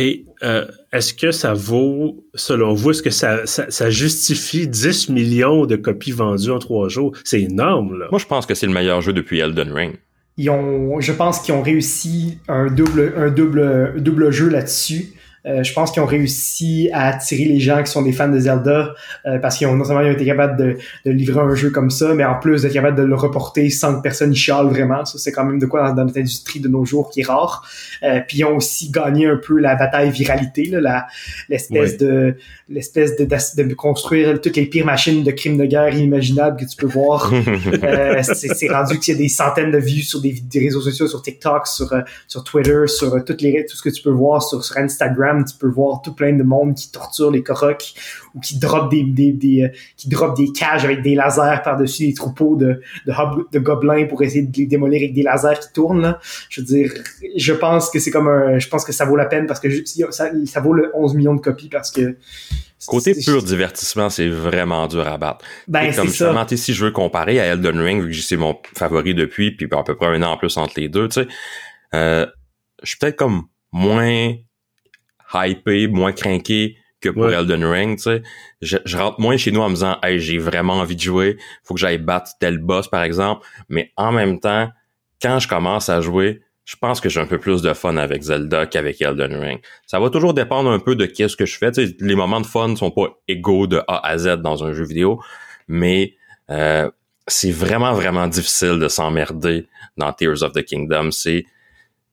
[0.00, 5.66] Et euh, est-ce que ça vaut, selon vous, est-ce que ça, ça, justifie 10 millions
[5.66, 7.16] de copies vendues en trois jours?
[7.24, 8.06] C'est énorme, là.
[8.12, 9.96] Moi, je pense que c'est le meilleur jeu depuis Elden Ring.
[10.36, 15.14] Ils ont, je pense qu'ils ont réussi un double, un double, double jeu là-dessus.
[15.46, 18.38] Euh, je pense qu'ils ont réussi à attirer les gens qui sont des fans de
[18.38, 18.94] Zelda
[19.26, 22.12] euh, parce qu'ils ont non seulement été capables de, de, livrer un jeu comme ça,
[22.14, 25.04] mais en plus d'être capables de le reporter sans que personne y chiale vraiment.
[25.04, 27.62] Ça, c'est quand même de quoi dans, notre industrie de nos jours qui est rare.
[28.02, 31.06] Euh, puis ils ont aussi gagné un peu la bataille viralité, là,
[31.48, 32.34] l'espèce de
[32.68, 36.76] l'espèce de, de, construire toutes les pires machines de crimes de guerre inimaginables que tu
[36.76, 37.32] peux voir.
[38.22, 41.66] c'est rendu qu'il y a des centaines de vues sur des, réseaux sociaux, sur TikTok,
[41.66, 41.90] sur,
[42.26, 45.56] sur Twitter, sur toutes les, tout ce que tu peux voir sur, sur Instagram tu
[45.56, 47.94] peux voir tout plein de monde qui torture les corocs
[48.34, 52.06] ou qui drop des, des, des euh, qui drop des cages avec des lasers par-dessus
[52.06, 53.12] des troupeaux de, de,
[53.52, 56.02] de, gobelins pour essayer de les démolir avec des lasers qui tournent.
[56.02, 56.18] Là.
[56.48, 56.92] Je veux dire,
[57.36, 59.68] je pense que c'est comme un, je pense que ça vaut la peine parce que
[60.10, 62.16] ça, ça vaut le 11 millions de copies parce que
[62.86, 65.44] Côté pur divertissement, c'est vraiment dur à battre.
[65.66, 69.14] Ben, comme justement, si je veux comparer à Elden Ring, vu que c'est mon favori
[69.14, 71.28] depuis, puis à peu près un an en plus entre les deux, tu sais,
[71.94, 72.26] euh,
[72.82, 74.34] je suis peut-être comme moins
[75.34, 78.22] hypé, moins craqué que pour Elden Ring, tu sais.
[78.60, 81.74] Je, rentre moins chez nous en me disant, hey, j'ai vraiment envie de jouer, faut
[81.74, 83.46] que j'aille battre tel boss, par exemple.
[83.68, 84.70] Mais en même temps,
[85.22, 88.22] quand je commence à jouer, je pense que j'ai un peu plus de fun avec
[88.22, 89.60] Zelda qu'avec Elden Ring.
[89.86, 91.72] Ça va toujours dépendre un peu de qu'est-ce que je fais.
[91.72, 94.72] Tu sais, les moments de fun sont pas égaux de A à Z dans un
[94.72, 95.20] jeu vidéo,
[95.66, 96.14] mais
[96.50, 96.90] euh,
[97.26, 101.10] c'est vraiment, vraiment difficile de s'emmerder dans Tears of the Kingdom.
[101.10, 101.46] C'est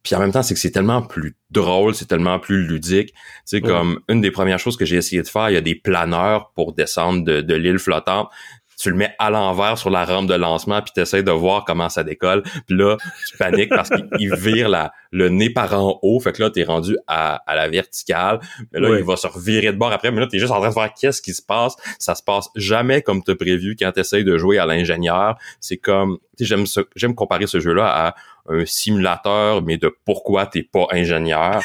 [0.06, 3.10] puis en même temps, c'est que c'est tellement plus drôle, c'est tellement plus ludique.
[3.10, 5.62] Tu sais, comme une des premières choses que j'ai essayé de faire, il y a
[5.62, 8.30] des planeurs pour descendre de, de l'île flottante
[8.78, 11.90] tu le mets à l'envers sur la rampe de lancement puis tu de voir comment
[11.90, 12.44] ça décolle.
[12.68, 12.98] Puis là,
[13.30, 16.20] tu paniques parce qu'il vire la, le nez par en haut.
[16.20, 18.40] Fait que là, tu es rendu à, à, la verticale.
[18.72, 20.12] Mais là, il va se revirer de bord après.
[20.12, 21.76] Mais là, tu es juste en train de voir qu'est-ce qui se passe?
[22.00, 25.38] Ça se passe jamais comme tu as prévu quand tu essayes de jouer à l'ingénieur.
[25.60, 26.18] C'est comme...
[26.40, 26.66] J'aime
[26.96, 28.16] j'aime comparer ce jeu-là à
[28.48, 31.62] un simulateur, mais de pourquoi t'es pas ingénieur.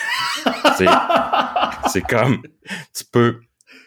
[1.89, 2.43] c'est comme...
[2.95, 3.41] Tu peux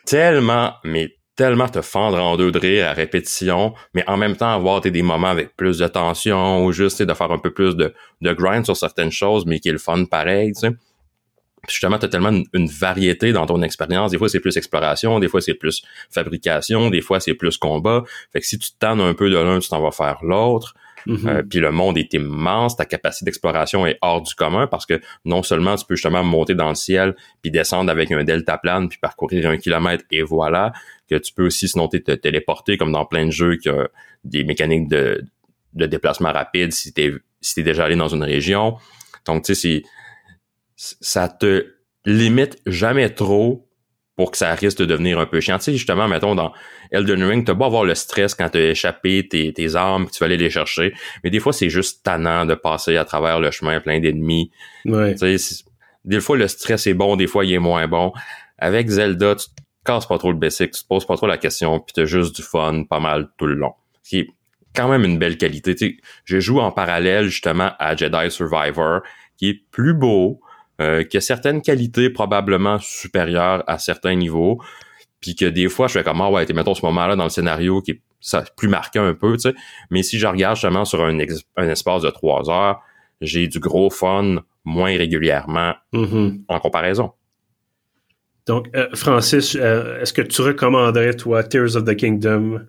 [0.06, 4.53] tellement, mais tellement te fendre en deux de rire à répétition, mais en même temps
[4.53, 7.93] avoir des moments avec plus de tension ou juste de faire un peu plus de,
[8.21, 10.75] de grind sur certaines choses, mais qui est le fun pareil, tu sais.
[11.69, 14.12] Justement, tu as tellement une, variété dans ton expérience.
[14.12, 18.03] Des fois, c'est plus exploration, des fois, c'est plus fabrication, des fois, c'est plus combat.
[18.34, 20.75] Fait que si tu te tannes un peu de l'un, tu t'en vas faire l'autre.
[21.08, 21.28] Mm-hmm.
[21.28, 25.00] Euh, puis le monde est immense, ta capacité d'exploration est hors du commun parce que
[25.26, 28.89] non seulement tu peux justement monter dans le ciel puis descendre avec un delta plane
[28.89, 30.74] puis parcourir un kilomètre et voilà,
[31.10, 33.88] que tu peux aussi sinon te téléporter comme dans plein de jeux qui ont
[34.24, 35.24] des mécaniques de,
[35.74, 37.12] de déplacement rapide si t'es
[37.42, 38.78] si t'es déjà allé dans une région.
[39.26, 39.84] Donc tu sais
[40.76, 41.74] ça te
[42.06, 43.68] limite jamais trop
[44.15, 45.58] pour que ça risque de devenir un peu chiant.
[45.58, 46.54] Tu sais, justement, mettons, dans
[46.91, 50.19] Elden Ring, t'as beau avoir le stress quand t'as échappé tes, tes armes, que tu
[50.19, 53.49] vas aller les chercher, mais des fois, c'est juste tannant de passer à travers le
[53.52, 54.52] chemin plein d'ennemis.
[54.86, 55.15] Ouais.
[55.15, 55.63] Tu sais,
[56.06, 58.12] des fois, le stress est bon, des fois, il est moins bon.
[58.60, 61.38] Avec Zelda, tu te casses pas trop le basic, tu te poses pas trop la
[61.38, 63.73] question, puis t'as juste du fun pas mal tout le long.
[64.04, 64.28] Ce qui est
[64.76, 65.76] quand même une belle qualité.
[65.76, 69.02] Tu sais, je joue en parallèle, justement, à Jedi Survivor,
[69.38, 70.41] qui est plus beau,
[70.82, 74.62] euh, qui a certaines qualités probablement supérieures à certains niveaux,
[75.20, 77.82] puis que des fois, je fais comme, ah ouais, mettons ce moment-là dans le scénario
[77.82, 79.56] qui est ça, plus marqué un peu, tu sais,
[79.90, 81.18] mais si je regarde justement sur un,
[81.58, 82.82] un espace de trois heures,
[83.20, 86.42] j'ai du gros fun moins régulièrement mm-hmm.
[86.48, 87.12] en comparaison.
[88.46, 92.62] Donc, euh, Francis, euh, est-ce que tu recommanderais, toi, Tears of the Kingdom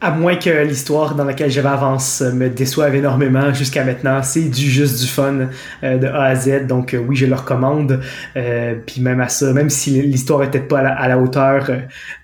[0.00, 4.22] à moins que l'histoire dans laquelle je avance me déçoive énormément jusqu'à maintenant.
[4.22, 5.48] C'est du juste du fun
[5.82, 6.66] euh, de A à Z.
[6.66, 8.00] Donc euh, oui, je le recommande.
[8.36, 11.68] Euh, puis même à ça, même si l'histoire était pas à la, hauteur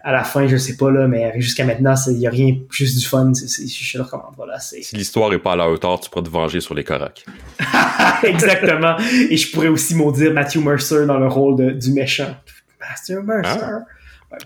[0.03, 2.99] à la fin, je sais pas là, mais jusqu'à maintenant, il y a rien juste
[2.99, 3.33] du fun.
[3.35, 4.35] je le recommande.
[4.37, 7.25] Voilà, si l'histoire est pas à la hauteur, tu pourras te venger sur les corocs.
[8.23, 8.97] Exactement.
[9.31, 12.37] Et je pourrais aussi maudire Matthew Mercer dans le rôle de, du méchant.
[12.81, 13.61] Matthew Mercer.
[13.63, 13.81] Ah.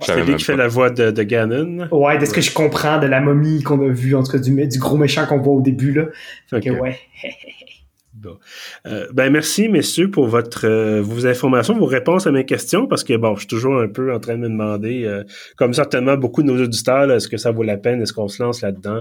[0.01, 1.89] C'est lui qui fait la voix de, de Ganon.
[1.91, 4.39] Ouais, de ce que je comprends de la momie qu'on a vue, en tout cas
[4.39, 6.05] du, du gros méchant qu'on voit au début, là.
[6.49, 6.99] Fait ouais.
[8.87, 13.05] Euh, ben merci messieurs pour votre euh, vos informations, vos réponses à mes questions parce
[13.05, 15.25] que bon, je suis toujours un peu en train de me demander, euh,
[15.57, 18.43] comme certainement beaucoup de nos auditeurs, est-ce que ça vaut la peine, est-ce qu'on se
[18.43, 19.01] lance là-dedans?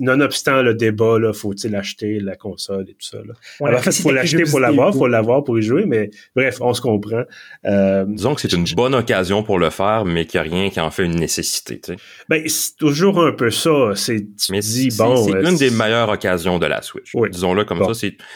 [0.00, 3.18] Nonobstant le débat, là, faut-il acheter la console et tout ça.
[3.18, 3.34] Là?
[3.60, 6.80] en fait, faut l'acheter pour l'avoir, faut l'avoir pour y jouer, mais bref, on se
[6.80, 7.22] comprend.
[7.64, 10.80] Disons que c'est une bonne occasion pour le faire, mais qu'il n'y a rien qui
[10.80, 11.80] en fait une nécessité.
[11.80, 11.98] Tu sais.
[12.28, 13.92] Ben c'est toujours un peu ça.
[13.94, 17.12] C'est tu dis bon, c'est une des meilleures occasions de la Switch.
[17.30, 17.94] Disons-le comme ça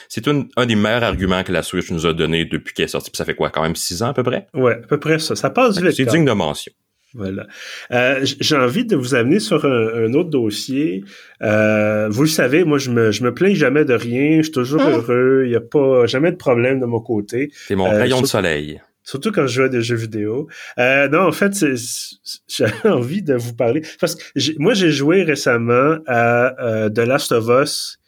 [0.09, 3.11] c'est un, des meilleurs arguments que la Switch nous a donné depuis qu'elle est sortie.
[3.11, 4.47] Puis ça fait quoi, quand même six ans à peu près?
[4.55, 5.37] Ouais, à peu près ça.
[5.37, 5.93] Ça passe vite.
[5.93, 6.73] C'est digne de mention.
[7.15, 7.47] Voilà.
[7.91, 11.05] Euh, j'ai envie de vous amener sur un, autre dossier.
[11.43, 14.39] Euh, vous le savez, moi je me je me plains jamais de rien.
[14.39, 14.91] Je suis toujours ah.
[14.91, 15.43] heureux.
[15.45, 17.51] Il n'y a pas jamais de problème de mon côté.
[17.67, 18.81] C'est mon rayon de soleil.
[19.05, 20.49] Surtout quand je joue à des jeux vidéo.
[20.79, 21.53] Euh, non, en fait,
[22.49, 24.23] j'ai envie de vous parler parce que
[24.59, 27.99] moi j'ai joué récemment à The Last of Us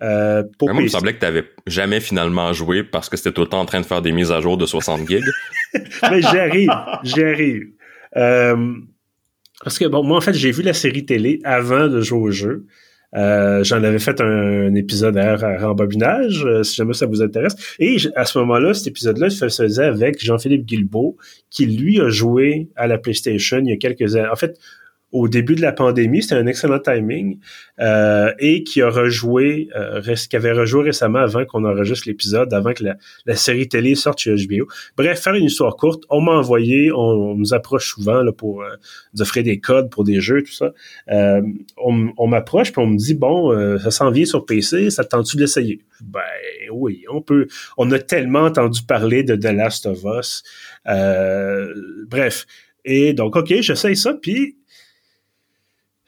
[0.00, 3.42] euh, moi, il me semblait que tu n'avais jamais finalement joué parce que c'était tout
[3.42, 5.22] le temps en train de faire des mises à jour de 60 gigs.
[6.10, 6.70] Mais j'y arrive,
[7.02, 7.62] j'y arrive.
[8.16, 8.74] Euh,
[9.62, 12.30] parce que bon, moi en fait, j'ai vu la série télé avant de jouer au
[12.30, 12.66] jeu.
[13.14, 17.54] Euh, j'en avais fait un, épisode à, rembobinage, si jamais ça vous intéresse.
[17.78, 21.18] Et à ce moment-là, cet épisode-là, je faisais avec Jean-Philippe Guilbeault,
[21.50, 24.28] qui lui a joué à la PlayStation il y a quelques années.
[24.32, 24.58] En fait,
[25.12, 26.22] au début de la pandémie.
[26.22, 27.38] C'était un excellent timing.
[27.80, 32.72] Euh, et qui a rejoué, euh, qui avait rejoué récemment avant qu'on enregistre l'épisode, avant
[32.74, 32.84] que
[33.26, 34.68] la, série télé sorte chez HBO.
[34.96, 38.76] Bref, faire une histoire courte, on m'a envoyé, on, nous approche souvent là, pour euh,
[39.18, 40.72] offrir des codes pour des jeux, tout ça.
[41.10, 41.42] Euh,
[41.76, 45.36] on, m'approche puis on me dit, bon, euh, ça s'en vient sur PC, ça tente-tu
[45.36, 45.80] de l'essayer?
[46.02, 46.20] Ben
[46.72, 47.48] oui, on peut.
[47.76, 50.42] On a tellement entendu parler de The Last of Us.
[52.06, 52.46] bref.
[52.84, 54.56] Et donc, OK, j'essaye ça, puis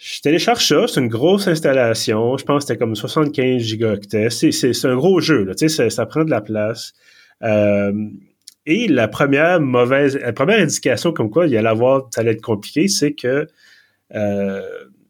[0.05, 2.37] je télécharge ça, c'est une grosse installation.
[2.37, 4.29] Je pense que c'était comme 75 gigaoctets.
[4.29, 5.55] C'est un gros jeu, là.
[5.55, 6.93] Tu sais, ça, prend de la place.
[7.43, 7.90] Euh,
[8.67, 12.43] et la première mauvaise, la première indication comme quoi il allait avoir, ça allait être
[12.43, 13.47] compliqué, c'est que
[14.14, 14.62] euh,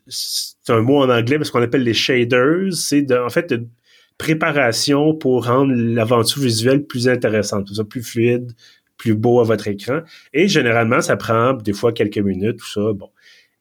[0.06, 3.68] c'est un mot en anglais, mais ce qu'on appelle les shaders, c'est en fait une
[4.16, 8.52] préparation pour rendre l'aventure visuelle plus intéressante, tout ça plus fluide,
[8.96, 10.02] plus beau à votre écran.
[10.32, 12.92] Et généralement, ça prend des fois quelques minutes, tout ça.
[12.92, 13.10] Bon.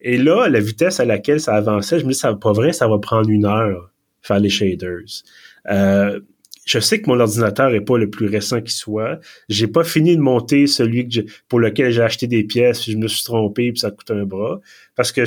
[0.03, 2.87] Et là, la vitesse à laquelle ça avançait, je me dis, ça pas vrai, ça
[2.87, 3.89] va prendre une heure
[4.23, 5.23] faire les shaders.
[5.69, 6.19] Euh,
[6.65, 9.19] je sais que mon ordinateur est pas le plus récent qui soit.
[9.49, 13.07] J'ai pas fini de monter celui que pour lequel j'ai acheté des pièces, je me
[13.07, 14.61] suis trompé puis ça coûte un bras
[14.95, 15.23] parce que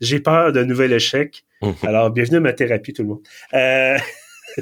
[0.00, 1.44] j'ai peur d'un nouvel échec.
[1.62, 1.74] Mhm.
[1.84, 3.20] Alors bienvenue à ma thérapie tout le monde.
[3.54, 3.98] Euh...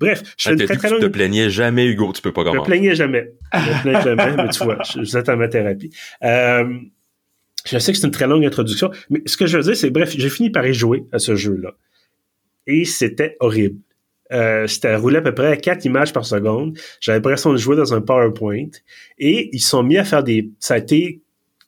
[0.00, 2.56] Bref, je très, très Tu te plaignais jamais, Hugo, tu peux pas commencer.
[2.56, 3.32] Je me plaignais jamais.
[3.52, 5.90] Je me plaignais jamais, mais tu vois, je, vous êtes à ma thérapie.
[6.24, 6.80] Euh,
[7.64, 9.90] je sais que c'est une très longue introduction, mais ce que je veux dire, c'est
[9.90, 11.72] bref, j'ai fini par y jouer à ce jeu-là.
[12.66, 13.80] Et c'était horrible.
[14.32, 16.78] Euh, c'était roulé à peu près à 4 images par seconde.
[17.00, 18.68] J'avais l'impression de jouer dans un PowerPoint.
[19.18, 20.50] Et ils sont mis à faire des...
[20.60, 21.20] Ça a été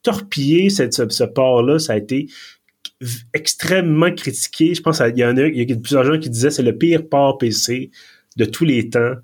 [0.02, 1.78] torpillé, cette, ce, port-là.
[1.78, 2.28] Ça a été
[3.34, 4.74] extrêmement critiqué.
[4.74, 6.76] Je pense qu'il y en a, il y a plusieurs gens qui disaient c'est le
[6.76, 7.90] pire port PC
[8.36, 9.14] de tous les temps.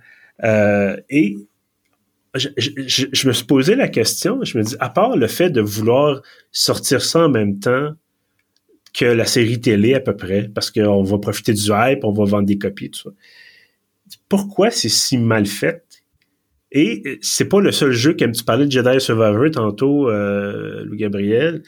[0.45, 1.37] Euh, et
[2.35, 6.23] je, me suis posé la question, je me dis, à part le fait de vouloir
[6.51, 7.91] sortir ça en même temps
[8.95, 12.25] que la série télé à peu près, parce qu'on va profiter du hype, on va
[12.25, 13.11] vendre des copies, tout ça.
[14.29, 15.85] Pourquoi c'est si mal fait?
[16.71, 20.99] Et c'est pas le seul jeu, comme tu parlais de Jedi Survivor tantôt, euh, Louis
[20.99, 21.63] Gabriel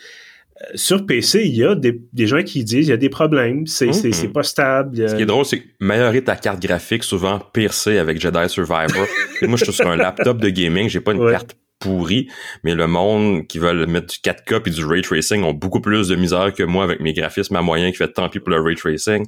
[0.74, 4.32] sur PC, il y a des, gens qui disent il y a des problèmes, c'est
[4.32, 5.08] pas stable.
[5.08, 9.06] Ce qui est drôle, c'est que meilleurer ta carte graphique, souvent percée avec Jedi Survivor.
[9.42, 12.28] moi, je suis sur un laptop de gaming, j'ai pas une carte pourrie,
[12.62, 16.08] mais le monde qui veut mettre du 4K et du ray tracing ont beaucoup plus
[16.08, 18.60] de misère que moi avec mes graphismes à moyen qui fait tant pis pour le
[18.60, 19.26] ray tracing.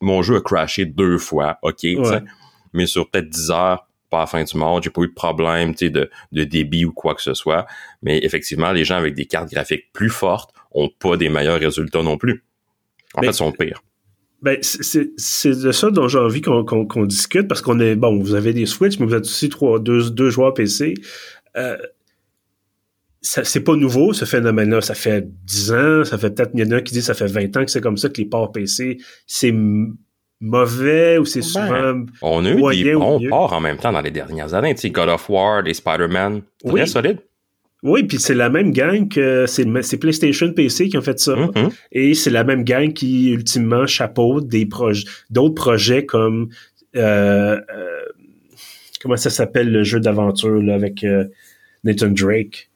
[0.00, 1.86] mon jeu a crashé deux fois, ok,
[2.72, 5.14] mais sur peut-être 10 heures, pas à la fin du monde, j'ai pas eu de
[5.14, 7.66] problème de, de débit ou quoi que ce soit.
[8.02, 12.02] Mais effectivement, les gens avec des cartes graphiques plus fortes ont pas des meilleurs résultats
[12.02, 12.44] non plus.
[13.14, 13.82] En fait, sont pires.
[14.42, 15.08] Ben, c'est
[15.48, 18.98] de ça dont j'ai envie qu'on discute parce qu'on est bon, vous avez des Switch,
[18.98, 20.94] mais vous êtes aussi trois, deux, deux joueurs PC.
[21.56, 21.76] Euh,
[23.22, 24.80] c'est pas nouveau ce phénomène-là.
[24.82, 27.26] Ça fait 10 ans, ça fait peut-être, il y en a qui disent ça fait
[27.26, 29.52] 20 ans que c'est comme ça que les ports PC, c'est
[30.40, 34.00] mauvais ou c'est ben, souvent on a eu des bons ports en même temps dans
[34.00, 34.74] les dernières années.
[34.74, 36.88] Tu sais God of War les Spider-Man très oui.
[36.88, 37.18] solide.
[37.82, 41.34] Oui puis c'est la même gang que c'est PlayStation PC qui ont fait ça.
[41.34, 41.72] Mm-hmm.
[41.92, 46.48] et c'est la même gang qui ultimement chapeaute des projets d'autres projets comme
[46.96, 48.04] euh, euh,
[49.00, 51.24] comment ça s'appelle le jeu d'aventure avec euh,
[51.84, 52.70] Nathan Drake?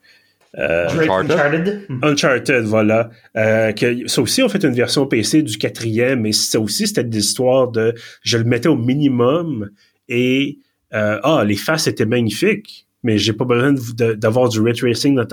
[0.57, 1.87] Uncharted.
[2.01, 3.09] Uncharted, voilà.
[3.33, 7.19] que, ça aussi, on fait une version PC du quatrième, et ça aussi, c'était des
[7.19, 7.93] histoires de...
[8.23, 9.69] Je le mettais au minimum,
[10.09, 10.59] et...
[10.91, 13.73] ah, les faces étaient magnifiques mais j'ai pas besoin
[14.15, 15.25] d'avoir du ray tracing dans,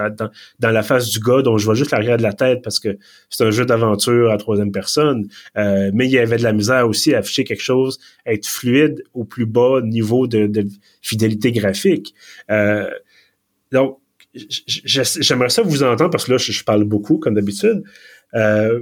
[0.59, 2.99] dans, la face du gars dont je vois juste l'arrière de la tête parce que
[3.29, 5.29] c'est un jeu d'aventure à troisième personne.
[5.57, 8.47] Euh, mais il y avait de la misère aussi à afficher quelque chose, à être
[8.47, 10.51] fluide au plus bas niveau de,
[11.03, 12.15] fidélité graphique.
[12.51, 12.91] Euh,
[13.73, 13.99] donc,
[14.67, 17.83] j'aimerais ça vous entendre parce que là, je, parle beaucoup comme d'habitude.
[18.35, 18.81] Euh,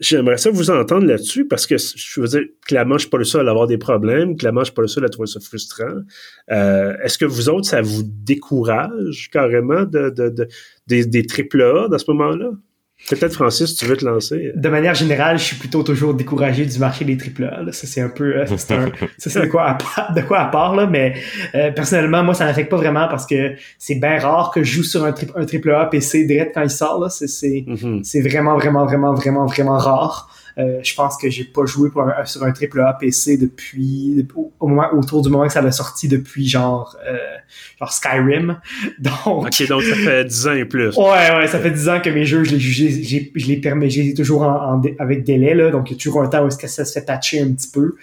[0.00, 3.24] J'aimerais ça vous entendre là-dessus parce que je veux dire, clairement, je suis pas le
[3.24, 4.36] seul à avoir des problèmes.
[4.36, 6.02] Clairement, je suis pas le seul à trouver ça frustrant.
[6.50, 10.48] Euh, Est-ce que vous autres, ça vous décourage carrément de, de, de
[10.86, 12.52] des, des triple A dans ce moment-là?
[13.08, 14.52] Peut-être, Francis, tu veux te lancer?
[14.54, 17.70] De manière générale, je suis plutôt toujours découragé du marché des triple A.
[17.72, 18.36] Ça, c'est un peu...
[18.36, 18.46] Euh,
[19.18, 20.86] c'est de quoi à, de quoi à part, là.
[20.86, 21.14] Mais
[21.54, 24.82] euh, personnellement, moi, ça n'affecte pas vraiment parce que c'est bien rare que je joue
[24.82, 27.00] sur un, un triple A PC direct quand il sort.
[27.00, 27.10] Là.
[27.10, 28.02] C'est, c'est, mm-hmm.
[28.02, 30.30] c'est vraiment, vraiment, vraiment, vraiment, vraiment rare.
[30.56, 34.68] Euh, je pense que j'ai pas joué pour sur un triple A PC depuis au,
[34.68, 37.16] moment autour du moment que ça avait sorti depuis genre euh,
[37.78, 38.60] genre Skyrim.
[39.00, 40.96] Donc OK, donc ça fait 10 ans et plus.
[40.96, 43.90] Ouais ouais, ça fait 10 ans que mes jeux je les jugé je les permets
[43.90, 46.58] j'ai toujours en, avec délai là, donc il y a toujours un temps où est-ce
[46.58, 47.96] que ça se fait patcher un petit peu.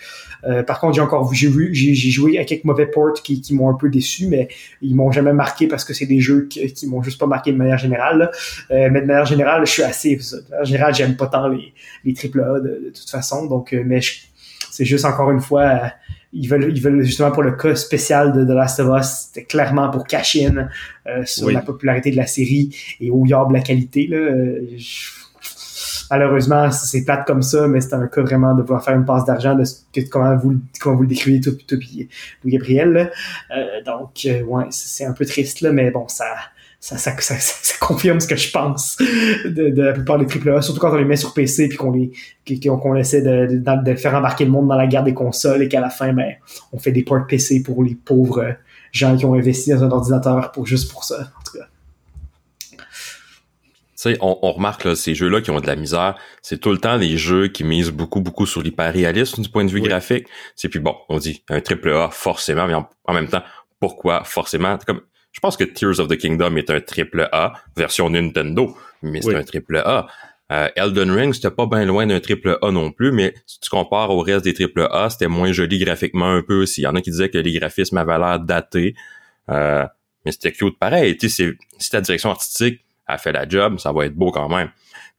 [0.44, 3.54] Euh, par contre, j'ai encore j'ai vu j'ai joué à quelques mauvais ports qui, qui
[3.54, 4.48] m'ont un peu déçu, mais
[4.82, 7.52] ils m'ont jamais marqué parce que c'est des jeux qui, qui m'ont juste pas marqué
[7.52, 8.32] de manière générale.
[8.72, 11.74] Euh, mais de manière générale, je suis assez de manière générale, j'aime pas tant les
[12.04, 13.46] les triple De, toute façon.
[13.46, 14.00] Donc, euh, mais
[14.70, 15.88] c'est juste encore une fois, euh,
[16.34, 19.46] ils veulent, ils veulent justement pour le cas spécial de The Last of Us, c'était
[19.46, 20.70] clairement pour cash in
[21.08, 24.08] euh, sur la popularité de la série et au yard de la qualité.
[24.08, 24.20] Là,
[26.10, 29.26] malheureusement, c'est plate comme ça, mais c'est un cas vraiment de pouvoir faire une passe
[29.26, 31.80] d'argent de que, comment vous comment vous le décrivez tout, tout,
[32.46, 33.12] Gabriel.
[33.86, 36.26] donc, ouais, c'est un peu triste là, mais bon, ça
[36.82, 40.64] ça, ça, ça, ça, confirme ce que je pense de, de, la plupart des AAA,
[40.64, 42.12] surtout quand on les met sur PC puis qu'on les
[42.60, 45.80] qu'on essaie de, de, faire embarquer le monde dans la guerre des consoles et qu'à
[45.80, 46.34] la fin, ben,
[46.74, 48.56] on fait des ports PC pour les pauvres
[48.92, 51.66] gens qui ont investi dans un ordinateur pour juste pour ça, en tout cas.
[52.72, 52.78] Tu
[53.96, 56.80] sais, on, on, remarque là, ces jeux-là qui ont de la misère, c'est tout le
[56.80, 60.26] temps des jeux qui misent beaucoup, beaucoup sur l'hyper-réalisme du point de vue graphique.
[60.56, 63.44] C'est puis bon, on dit un triple A forcément, mais en, en même temps,
[63.80, 64.80] pourquoi forcément?
[64.88, 69.22] Comme je pense que Tears of the Kingdom est un triple A, version Nintendo, mais
[69.22, 70.08] c'est un triple A.
[70.52, 73.70] Euh, Elden Ring, c'était pas bien loin d'un triple A non plus, mais si tu
[73.70, 76.82] compares au reste des triple A, c'était moins joli graphiquement un peu aussi.
[76.82, 78.94] Il y en a qui disaient que les graphismes avaient l'air datés,
[79.50, 79.86] euh,
[80.26, 81.16] mais c'était cute pareil.
[81.16, 84.50] Tu sais, si ta direction artistique a fait la job, ça va être beau quand
[84.50, 84.70] même.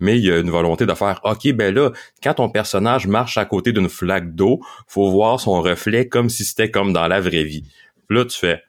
[0.00, 3.38] Mais il y a une volonté de faire, OK, ben là, quand ton personnage marche
[3.38, 7.20] à côté d'une flaque d'eau, faut voir son reflet comme si c'était comme dans la
[7.20, 7.64] vraie vie.
[8.10, 8.62] là, tu fais,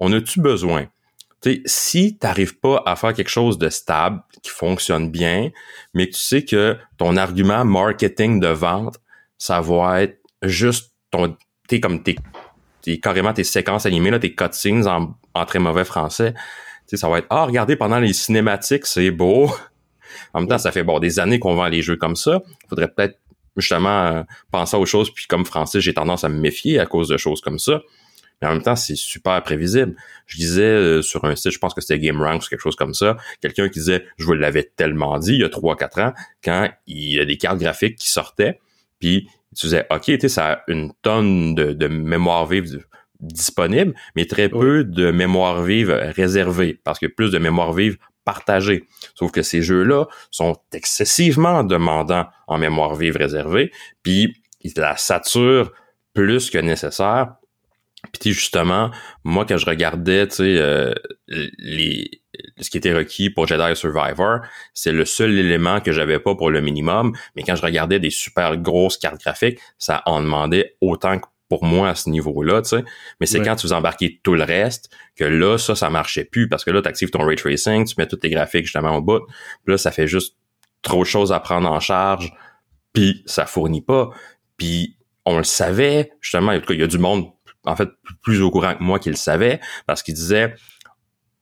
[0.00, 0.86] on a-tu besoin?
[1.66, 5.50] si tu n'arrives pas à faire quelque chose de stable, qui fonctionne bien,
[5.94, 8.98] mais que tu sais que ton argument marketing de vente,
[9.38, 11.36] ça va être juste ton,
[11.68, 12.16] t'es comme tes,
[13.00, 16.34] carrément tes séquences animées, là, tes cutscenes en, en très mauvais français,
[16.88, 19.50] sais, ça va être, ah, regardez, pendant les cinématiques, c'est beau.
[20.34, 22.40] en même temps, ça fait bon des années qu'on vend les jeux comme ça.
[22.68, 23.18] Faudrait peut-être
[23.56, 27.08] justement euh, penser aux choses, puis comme français, j'ai tendance à me méfier à cause
[27.08, 27.82] de choses comme ça
[28.40, 29.96] mais en même temps, c'est super prévisible.
[30.26, 32.94] Je disais euh, sur un site, je pense que c'était GameRanks ou quelque chose comme
[32.94, 36.68] ça, quelqu'un qui disait, je vous l'avais tellement dit il y a 3-4 ans, quand
[36.86, 38.60] il y a des cartes graphiques qui sortaient,
[39.00, 42.84] puis tu disais, OK, tu ça a une tonne de, mémoire vive
[43.20, 48.84] disponible, mais très peu de mémoire vive réservée, parce que plus de mémoire vive partagée.
[49.14, 53.72] Sauf que ces jeux-là sont excessivement demandants en mémoire vive réservée,
[54.02, 55.72] puis ils la saturent
[56.12, 57.34] plus que nécessaire
[58.20, 58.90] puis justement,
[59.24, 60.94] moi quand je regardais, tu sais, euh,
[61.26, 62.22] les
[62.60, 64.40] ce qui était requis pour Jedi Survivor,
[64.74, 67.12] c'est le seul élément que j'avais pas pour le minimum.
[67.34, 71.64] Mais quand je regardais des super grosses cartes graphiques, ça en demandait autant que pour
[71.64, 72.84] moi à ce niveau-là, tu sais.
[73.20, 76.48] Mais c'est quand tu vous embarquais tout le reste que là, ça, ça marchait plus
[76.48, 79.00] parce que là, tu actives ton ray tracing, tu mets tous tes graphiques justement au
[79.00, 79.20] bout.
[79.64, 80.36] Puis là, ça fait juste
[80.82, 82.32] trop de choses à prendre en charge.
[82.92, 84.10] Puis ça fournit pas.
[84.58, 87.30] Puis on le savait, justement, il y a du monde
[87.68, 87.88] en fait
[88.22, 90.54] plus au courant que moi qui le savait parce qu'il disait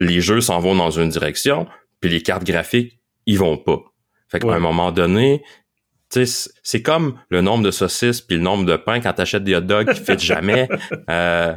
[0.00, 1.66] les jeux s'en vont dans une direction
[2.00, 3.78] puis les cartes graphiques ils vont pas.
[4.28, 5.42] Fait qu'à un moment donné,
[6.10, 9.60] c'est comme le nombre de saucisses puis le nombre de pains quand t'achètes des hot
[9.60, 10.68] dogs qui fit jamais.
[11.10, 11.54] Euh,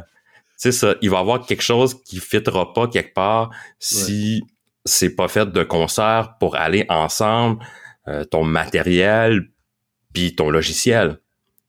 [0.56, 4.42] ça, il va y avoir quelque chose qui fitera pas quelque part si
[4.84, 7.64] c'est pas fait de concert pour aller ensemble,
[8.08, 9.48] euh, ton matériel
[10.12, 11.18] puis ton logiciel.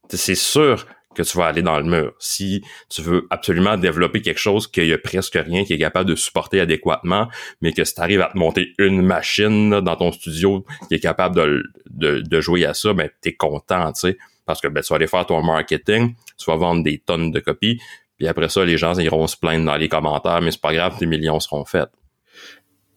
[0.10, 0.86] C'est sûr
[1.16, 2.14] que tu vas aller dans le mur.
[2.20, 6.10] Si tu veux absolument développer quelque chose qu'il y a presque rien qui est capable
[6.10, 7.28] de supporter adéquatement,
[7.62, 11.00] mais que si tu arrives à te monter une machine dans ton studio qui est
[11.00, 14.18] capable de, de, de jouer à ça, ben t'es content, tu sais.
[14.46, 17.40] Parce que ben, tu vas aller faire ton marketing, tu vas vendre des tonnes de
[17.40, 17.80] copies,
[18.18, 20.98] puis après ça, les gens iront se plaindre dans les commentaires, mais c'est pas grave,
[20.98, 21.90] tes millions seront faits.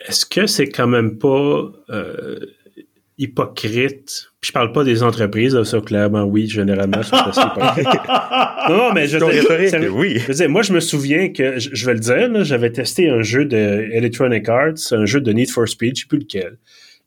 [0.06, 2.38] Est-ce que c'est quand même pas euh,
[3.18, 4.30] hypocrite?
[4.40, 7.86] Puis je parle pas des entreprises, ça clairement oui, généralement, c'est assez hypocrite.
[8.68, 10.18] non, mais je, je, oui.
[10.18, 13.22] je veux dire, moi je me souviens que, je, vais le dire, j'avais testé un
[13.22, 16.58] jeu de Electronic Arts, un jeu de Need for Speed, je sais plus lequel.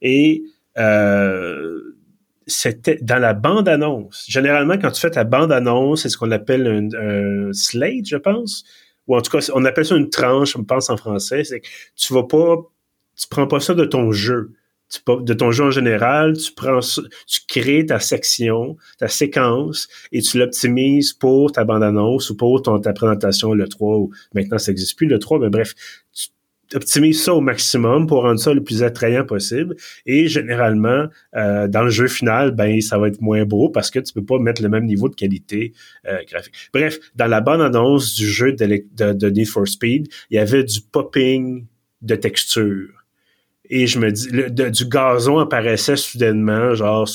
[0.02, 0.42] Et
[0.78, 1.80] euh,
[2.48, 4.24] c'était dans la bande-annonce.
[4.28, 8.64] Généralement, quand tu fais ta bande-annonce, c'est ce qu'on appelle un, slate, je pense.
[9.06, 11.44] Ou en tout cas, on appelle ça une tranche, je pense en français.
[11.44, 12.56] C'est que tu vas pas,
[13.16, 14.52] tu prends pas ça de ton jeu.
[14.90, 20.22] Tu, de ton jeu en général, tu prends tu crées ta section, ta séquence, et
[20.22, 24.70] tu l'optimises pour ta bande-annonce ou pour ton, ta présentation le 3, ou maintenant ça
[24.70, 25.74] n'existe plus le 3, mais bref,
[26.12, 26.28] tu,
[26.74, 29.76] optimise ça au maximum pour rendre ça le plus attrayant possible.
[30.06, 33.98] Et généralement, euh, dans le jeu final, ben ça va être moins beau parce que
[33.98, 35.72] tu peux pas mettre le même niveau de qualité
[36.06, 36.54] euh, graphique.
[36.72, 40.80] Bref, dans la bonne annonce du jeu de, Need for Speed, il y avait du
[40.80, 41.66] popping
[42.02, 42.97] de texture.
[43.68, 47.08] Et je me dis, du gazon apparaissait soudainement, genre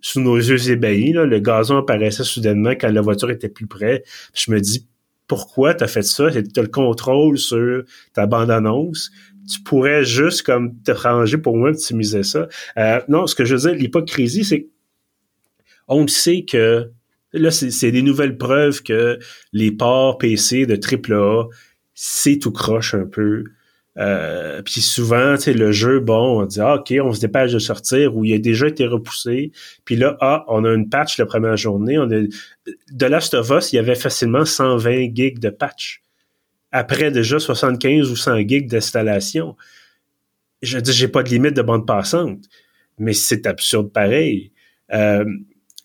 [0.00, 1.12] sous nos yeux ébahis.
[1.12, 4.04] Là, le gazon apparaissait soudainement quand la voiture était plus près.
[4.34, 4.86] Je me dis,
[5.26, 7.82] pourquoi tu as fait ça, tu as le contrôle sur
[8.12, 9.10] ta bande-annonce.
[9.50, 12.48] Tu pourrais juste comme te ranger pour moi optimiser ça.
[12.78, 14.68] Euh, non, ce que je veux dire, l'hypocrisie, c'est
[15.88, 16.90] on sait que
[17.32, 19.18] là, c'est des nouvelles preuves que
[19.52, 21.48] les ports PC de AAA,
[21.94, 23.44] c'est tout croche un peu.
[23.98, 27.58] Euh, puis souvent, tu le jeu, bon, on dit ah, ok, on se dépêche de
[27.58, 29.52] sortir ou il a déjà été repoussé.
[29.84, 31.98] Puis là, ah, on a une patch la première journée.
[31.98, 32.20] On a
[32.92, 36.02] de Last of Us, il y avait facilement 120 gigs de patch.
[36.72, 39.56] Après déjà 75 ou 100 gigs d'installation.
[40.62, 42.44] Je dis, j'ai pas de limite de bande passante,
[42.98, 44.52] mais c'est absurde pareil.
[44.92, 45.24] Euh,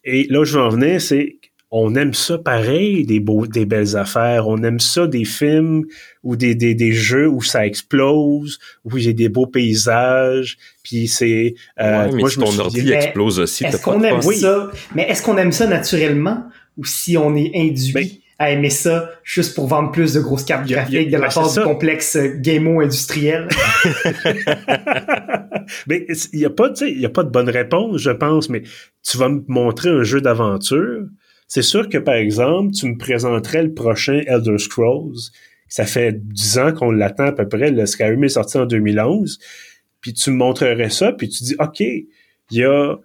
[0.03, 1.37] et là je veux en venir, c'est
[1.71, 4.49] on aime ça pareil, des, beaux, des belles affaires.
[4.49, 5.85] On aime ça des films
[6.21, 10.57] ou des, des, des jeux où ça explose, où il y a des beaux paysages.
[10.83, 11.55] Puis c'est...
[11.79, 13.63] Euh, mais moi, je ton ordi explose aussi.
[13.63, 14.69] Est-ce qu'on aime ça?
[14.93, 16.43] Mais est-ce qu'on aime ça naturellement
[16.77, 18.07] ou si on est induit ben,
[18.37, 21.53] à aimer ça juste pour vendre plus de grosses cartes graphiques de la ben, part
[21.53, 23.47] du complexe gameo industriel?
[25.87, 28.63] mais il n'y a, pas, a pas de bonne réponse, je pense, mais
[29.03, 31.05] tu vas me montrer un jeu d'aventure
[31.53, 35.31] c'est sûr que, par exemple, tu me présenterais le prochain Elder Scrolls.
[35.67, 37.71] Ça fait 10 ans qu'on l'attend à peu près.
[37.71, 39.37] Le Skyrim est sorti en 2011.
[39.99, 42.07] Puis tu me montrerais ça, puis tu dis, OK, il
[42.51, 42.95] y a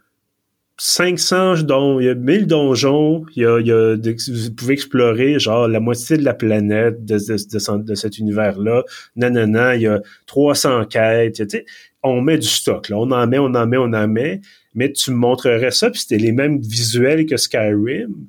[0.79, 4.75] 500 dons, il y a 1000 donjons, il y a, il y a vous pouvez
[4.75, 8.85] explorer genre la moitié de la planète de, cet univers-là.
[9.17, 11.49] Non, non, non, il y a 300 quêtes.
[11.49, 11.65] Tu
[12.05, 12.97] on met du stock, là.
[12.97, 14.41] On en met, on en met, on en met.
[14.75, 18.29] Mais tu me montrerais ça, puis c'était les mêmes visuels que Skyrim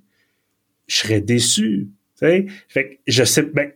[0.88, 1.90] je serais déçu.
[2.18, 3.72] Fait que je sais, ben,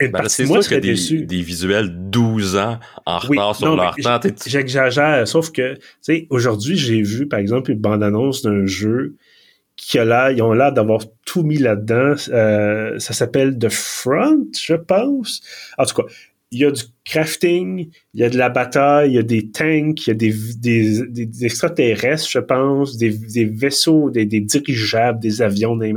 [0.00, 4.20] ben c'est sûr que des, des, visuels 12 ans en retard sur leur temps.
[4.46, 9.16] J'exagère, sauf que, tu sais, aujourd'hui, j'ai vu, par exemple, une bande-annonce d'un jeu
[9.76, 12.14] qui a l'air, ils ont l'air d'avoir tout mis là-dedans.
[12.28, 15.42] Euh, ça s'appelle The Front, je pense.
[15.78, 16.08] En tout cas,
[16.50, 19.50] il y a du crafting, il y a de la bataille, il y a des
[19.50, 24.40] tanks, il y a des, des, des extraterrestres, je pense, des, des vaisseaux, des, des
[24.40, 25.92] dirigeables, des avions, des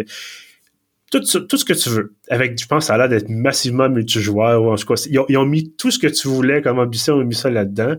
[1.09, 2.15] tout, tout ce que tu veux.
[2.29, 4.63] Avec, je pense, ça a l'air d'être massivement multijoueur.
[4.63, 7.23] Ou en tout cas, ils ont, mis tout ce que tu voulais comme ambition, ils
[7.23, 7.95] ont mis ça là-dedans.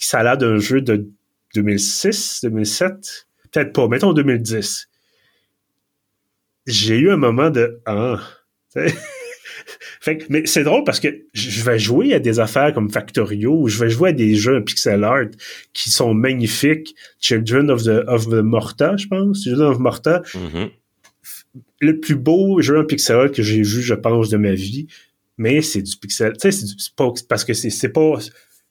[0.00, 1.08] Ça a l'air d'un jeu de
[1.54, 3.26] 2006, 2007.
[3.50, 4.88] Peut-être pas, mettons 2010.
[6.66, 8.20] J'ai eu un moment de ah.
[10.00, 13.68] fait, mais c'est drôle parce que je vais jouer à des affaires comme Factorio, ou
[13.68, 15.26] je vais jouer à des jeux pixel art
[15.72, 16.94] qui sont magnifiques.
[17.18, 19.42] Children of the, of the Morta, je pense.
[19.42, 20.22] Children of Morta.
[20.34, 20.70] Mm-hmm
[21.80, 24.86] le plus beau jeu en pixel art que j'ai vu, je pense, de ma vie.
[25.38, 26.32] Mais c'est du pixel.
[26.34, 28.18] Tu sais, c'est pas parce que c'est pas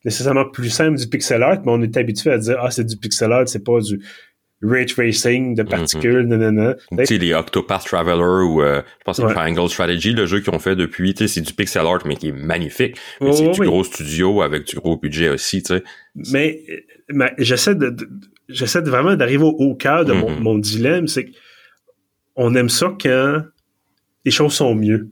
[0.04, 2.96] nécessairement plus simple du pixel art, mais on est habitué à dire ah c'est du
[2.96, 4.00] pixel art, c'est pas du
[4.62, 6.76] ray tracing de particules, mm -hmm.
[6.98, 10.40] Tu sais, les Octopath Traveler ou euh, je pense que c'est Triangle Strategy, le jeu
[10.40, 12.96] qu'ils ont fait depuis, tu sais, c'est du pixel art, mais qui est magnifique.
[13.20, 15.82] Mais c'est du gros studio avec du gros budget aussi, tu sais.
[16.32, 16.62] Mais,
[17.08, 17.96] mais j'essaie de,
[18.48, 20.40] j'essaie vraiment d'arriver au, cœur de mon, mm-hmm.
[20.40, 21.32] mon dilemme, c'est que
[22.42, 23.42] on aime ça quand
[24.24, 25.10] les choses sont mieux.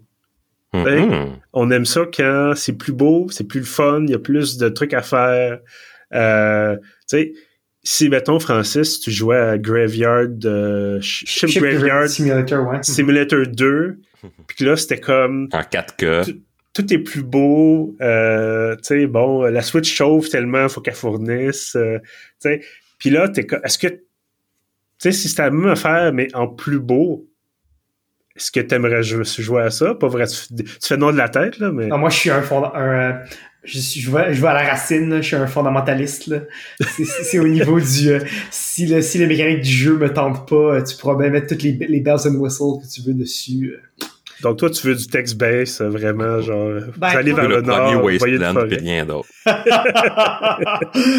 [0.72, 1.28] Mm-hmm.
[1.52, 4.56] On aime ça quand c'est plus beau, c'est plus le fun, il y a plus
[4.56, 5.60] de trucs à faire.
[6.14, 6.76] Euh,
[7.82, 12.78] si, mettons, Francis, tu jouais à Graveyard, euh, Ship, Graveyard Simulator, ouais.
[12.82, 13.98] Simulator 2,
[14.46, 15.48] puis là, c'était comme...
[15.52, 16.34] En 4K.
[16.72, 21.76] Tout, est plus beau, euh, tu sais, bon, la Switch chauffe tellement, faut qu'elle fournisse,
[21.76, 21.98] euh,
[22.40, 22.60] tu sais.
[22.98, 24.00] Puis là, t'es est-ce que, tu
[24.98, 27.28] sais, si c'était la même affaire, mais en plus beau,
[28.36, 29.94] est-ce que tu aimerais jouer à ça?
[29.94, 31.88] Pas vrai, tu, fais non de la tête, là, mais...
[31.88, 32.42] Moi, je suis un,
[32.74, 33.20] un,
[33.64, 36.32] je, je, vais, je à la racine, je suis un fondamentaliste.
[36.80, 38.10] C'est au niveau du...
[38.10, 38.20] Euh,
[38.50, 41.48] si, le, si les mécaniques du jeu me tentent pas, euh, tu pourras bien mettre
[41.48, 43.74] toutes les, les bells and whistles que tu veux dessus.
[43.74, 44.06] Euh.
[44.42, 46.80] Donc toi, tu veux du text-based, vraiment, genre...
[46.96, 49.28] Ben, aller vers le, nord, Wasteland, rien d'autre.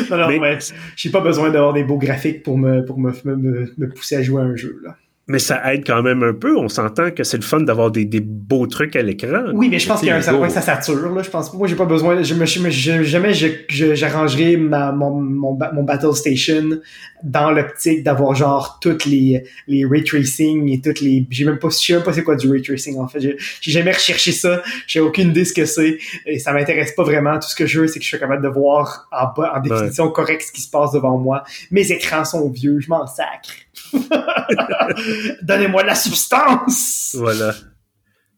[0.09, 0.57] non, non, mais,
[0.95, 4.23] j'ai pas besoin d'avoir des beaux graphiques pour me, pour me, me, me pousser à
[4.23, 4.95] jouer à un jeu, là
[5.29, 6.57] mais ça aide quand même un peu.
[6.57, 9.51] On s'entend que c'est le fun d'avoir des, des, beaux trucs à l'écran.
[9.53, 11.13] Oui, mais je pense qu'il y a un certain point que ça sature.
[11.13, 11.21] Là.
[11.21, 12.21] Je pense moi, j'ai pas besoin.
[12.23, 13.33] Je me, je, jamais
[13.69, 16.79] j'arrangerai ma mon, mon, mon, battle station
[17.23, 21.27] dans l'optique d'avoir genre toutes les les ray tracing et toutes les.
[21.29, 23.19] J'ai même pas, je sais même pas c'est quoi du ray tracing en fait.
[23.19, 23.37] J'ai
[23.71, 24.63] jamais recherché ça.
[24.87, 27.35] J'ai aucune idée ce que c'est et ça m'intéresse pas vraiment.
[27.35, 29.59] Tout ce que je veux, c'est que je suis capable de voir en bas, en
[29.59, 31.43] définition correcte ce qui se passe devant moi.
[31.69, 33.51] Mes écrans sont vieux, je m'en sacre.
[35.41, 37.15] Donnez-moi de la substance!
[37.17, 37.55] Voilà.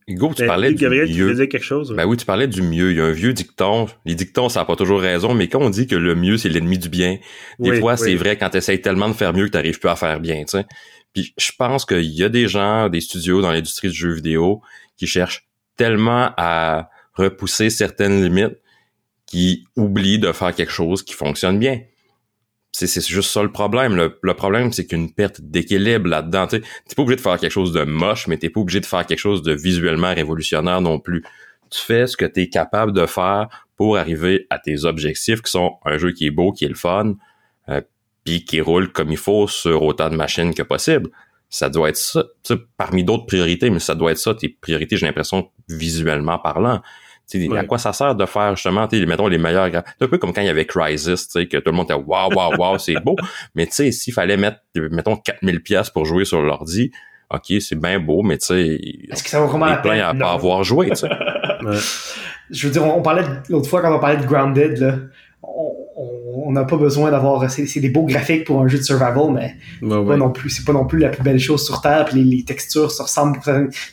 [0.08, 1.06] Hugo, tu parlais du mieux.
[1.06, 1.94] Tu disais quelque chose.
[1.96, 2.92] Ben oui, tu parlais du mieux.
[2.92, 3.88] Il y a un vieux dicton.
[4.06, 6.50] Les dictons, ça n'a pas toujours raison, mais quand on dit que le mieux, c'est
[6.50, 7.18] l'ennemi du bien,
[7.60, 9.90] des fois, c'est vrai quand tu essayes tellement de faire mieux que tu n'arrives plus
[9.90, 10.66] à faire bien, tu sais.
[11.14, 14.62] Puis je pense qu'il y a des gens, des studios dans l'industrie du jeu vidéo
[14.98, 18.58] qui cherchent tellement à repousser certaines limites
[19.26, 21.82] qui oublient de faire quelque chose qui fonctionne bien
[22.72, 23.96] c'est juste ça le problème.
[23.96, 26.48] Le, problème, c'est qu'une perte d'équilibre là-dedans.
[26.48, 26.62] Tu n'es
[26.96, 29.20] pas obligé de faire quelque chose de moche, mais t'es pas obligé de faire quelque
[29.20, 31.24] chose de visuellement révolutionnaire non plus.
[31.70, 35.52] Tu fais ce que tu es capable de faire pour arriver à tes objectifs, qui
[35.52, 37.16] sont un jeu qui est beau, qui est le fun,
[37.70, 37.82] euh,
[38.24, 41.10] puis qui roule comme il faut sur autant de machines que possible.
[41.50, 42.24] Ça doit être ça,
[42.78, 46.82] parmi d'autres priorités, mais ça doit être ça, tes priorités, j'ai l'impression, visuellement parlant.
[47.56, 50.42] À quoi ça sert de faire justement, mettons les meilleurs C'est un peu comme quand
[50.42, 53.16] il y avait Crisis, que tout le monde était waouh, waouh, waouh, c'est beau.
[53.56, 56.92] Mais tu sais, s'il fallait mettre, mettons, 4000 pièces pour jouer sur l'ordi,
[57.34, 58.80] ok, c'est bien beau, mais tu sais,
[59.10, 60.00] est-ce que ça vaut vraiment la peine?
[60.02, 61.10] à pas avoir joué, tu sais.
[62.50, 64.96] Je veux dire, on, parlait l'autre fois quand on parlait de Grounded, là,
[66.34, 69.56] on n'a pas besoin d'avoir c'est des beaux graphiques pour un jeu de survival mais
[69.82, 72.44] pas non plus c'est pas non plus la plus belle chose sur terre puis les,
[72.44, 73.40] textures se ressemblent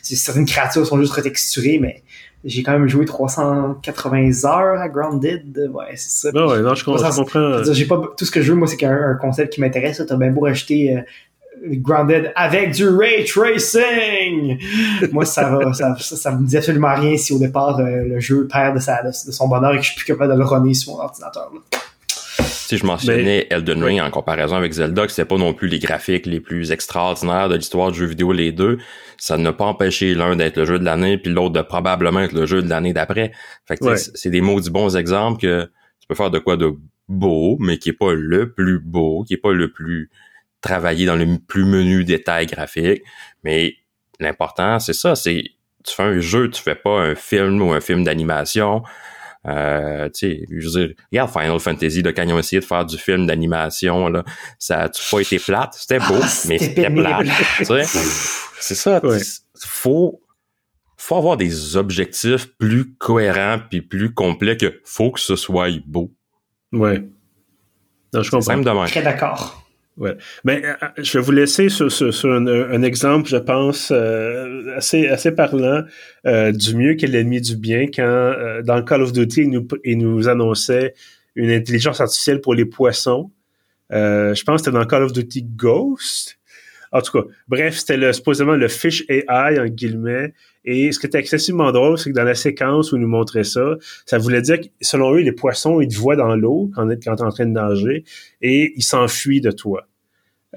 [0.01, 2.03] certaines créatures sont juste retexturées mais
[2.43, 5.69] j'ai quand même joué 380 heures à Grounded.
[5.73, 6.31] Ouais, c'est ça.
[6.31, 7.63] Non, ouais, non, je, comprends.
[7.71, 10.01] j'ai pas, tout ce que je veux, moi, c'est qu'un concept qui m'intéresse.
[10.07, 11.01] T'as bien beau acheter euh,
[11.65, 14.57] Grounded avec du ray tracing.
[15.11, 18.47] moi, ça va, ça, ça, me dit absolument rien si au départ euh, le jeu
[18.47, 20.73] perd de, sa, de, son bonheur et que je suis plus capable de le runner
[20.73, 21.51] sur mon ordinateur.
[21.53, 21.78] Là
[22.69, 25.79] si je mentionnais Elden Ring en comparaison avec Zelda, que c'est pas non plus les
[25.79, 28.77] graphiques les plus extraordinaires de l'histoire du jeu vidéo les deux,
[29.17, 32.33] ça n'a pas empêché l'un d'être le jeu de l'année puis l'autre de probablement être
[32.33, 33.31] le jeu de l'année d'après.
[33.67, 35.63] Fait que c'est des maudits bons exemples que
[35.99, 36.75] tu peux faire de quoi de
[37.07, 40.11] beau, mais qui est pas le plus beau, qui est pas le plus
[40.61, 43.01] travaillé dans le plus menu détail graphique.
[43.43, 43.77] Mais
[44.19, 45.43] l'important, c'est ça, c'est
[45.83, 48.83] tu fais un jeu, tu fais pas un film ou un film d'animation.
[49.47, 52.65] Euh, tu sais, je veux dire, regarde Final Fantasy, là, quand ils ont essayé de
[52.65, 54.23] faire du film d'animation, là,
[54.57, 55.75] ça a pas été plate.
[55.75, 57.27] C'était beau, ah, mais c'était plate.
[58.59, 59.03] c'est ça.
[59.05, 59.19] Ouais.
[59.65, 60.21] Faut,
[60.97, 66.11] faut avoir des objectifs plus cohérents puis plus complets que faut que ce soit beau.
[66.73, 67.03] Ouais.
[68.13, 68.85] Non, je comprends.
[68.85, 69.68] Très d'accord.
[69.99, 70.15] Ouais.
[70.45, 75.07] Mais euh, euh, je vais vous laisser sur, sur, un, exemple, je pense, euh, assez,
[75.07, 75.83] assez parlant
[76.25, 79.97] du mieux qu'est l'ennemi du bien quand, dans le Call of Duty, il nous, il
[79.97, 80.93] nous annonçait
[81.35, 83.29] une intelligence artificielle pour les poissons.
[83.91, 86.37] je pense que c'était dans Call of Duty Ghost.
[86.91, 90.33] En tout cas, bref, c'était le, supposément le Fish AI, en guillemets.
[90.65, 93.43] Et ce qui était excessivement drôle, c'est que dans la séquence où ils nous montraient
[93.43, 93.75] ça,
[94.05, 97.15] ça voulait dire que, selon eux, les poissons, ils te voient dans l'eau quand, quand
[97.15, 98.03] tu es en train de nager
[98.41, 99.88] et ils s'enfuient de toi.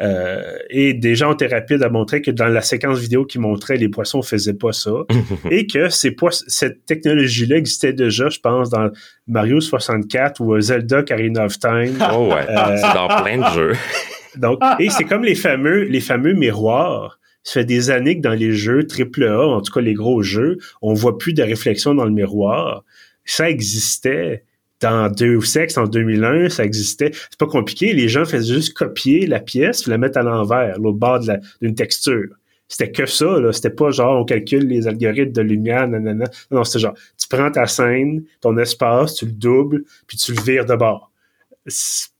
[0.00, 3.76] Euh, et des gens étaient rapides à montrer que dans la séquence vidéo qui montrait,
[3.76, 4.92] les poissons faisaient pas ça.
[5.50, 6.16] et que ces
[6.46, 8.90] cette technologie-là existait déjà, je pense, dans
[9.26, 11.98] Mario 64 ou Zelda Karina of Time.
[12.14, 13.72] Oh ouais, euh, c'est dans plein de jeux.
[14.36, 17.18] donc, et c'est comme les fameux, les fameux miroirs.
[17.42, 20.58] Ça fait des années que dans les jeux AAA, en tout cas les gros jeux,
[20.80, 22.84] on voit plus de réflexion dans le miroir.
[23.24, 24.44] Ça existait
[24.82, 27.10] dans Deux Sex en 2001, ça existait.
[27.12, 27.92] C'est pas compliqué.
[27.92, 31.20] Les gens faisaient juste copier la pièce, la mettre à l'envers, l'autre bord
[31.60, 32.28] d'une texture.
[32.68, 33.52] C'était que ça, là.
[33.52, 36.24] C'était pas genre on calcule les algorithmes de lumière, nanana.
[36.50, 40.42] Non, c'était genre tu prends ta scène, ton espace, tu le doubles, puis tu le
[40.42, 41.10] vires de bord.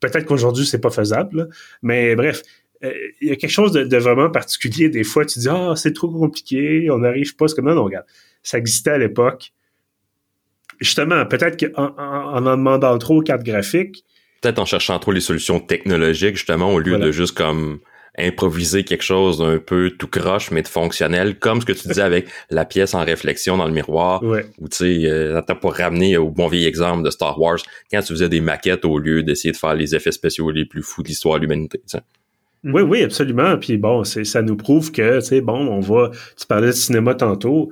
[0.00, 1.48] peut-être qu'aujourd'hui, c'est pas faisable,
[1.82, 2.42] mais bref,
[2.84, 4.88] euh, il y a quelque chose de, vraiment particulier.
[4.88, 7.48] Des fois, tu dis, ah, c'est trop compliqué, on n'arrive pas.
[7.48, 8.06] C'est comme, non, non, regarde,
[8.42, 9.52] ça existait à l'époque.
[10.82, 14.04] Justement, peut-être qu'en en, en, demandant trop aux cartes graphiques.
[14.40, 17.78] Peut-être en cherchant trop les solutions technologiques, justement, au lieu de juste comme
[18.18, 22.02] improviser quelque chose d'un peu tout croche mais de fonctionnel comme ce que tu disais
[22.02, 24.44] avec la pièce en réflexion dans le miroir ouais.
[24.58, 27.56] ou tu sais euh, pour ramener au bon vieil exemple de Star Wars
[27.90, 30.82] quand tu faisais des maquettes au lieu d'essayer de faire les effets spéciaux les plus
[30.82, 31.80] fous de l'histoire de l'humanité
[32.64, 33.56] oui, oui, absolument.
[33.58, 36.12] Puis bon, ça nous prouve que, tu sais, bon, on va.
[36.38, 37.70] Tu parlais de cinéma tantôt.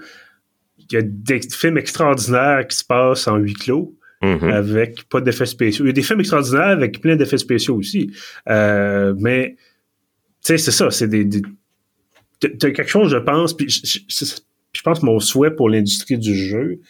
[0.90, 3.96] Il y a des films extraordinaires qui se passent en huis clos.
[4.22, 4.52] Mm-hmm.
[4.52, 5.86] Avec pas d'effets spéciaux.
[5.86, 8.12] Il y a des films extraordinaires avec plein d'effets spéciaux aussi.
[8.50, 9.58] Euh, mais, tu
[10.42, 10.90] sais, c'est ça.
[10.90, 11.24] C'est des.
[11.24, 11.40] des
[12.38, 13.56] t'as quelque chose, je pense.
[13.56, 13.98] Puis je,
[14.72, 16.80] je pense mon souhait pour l'industrie du jeu,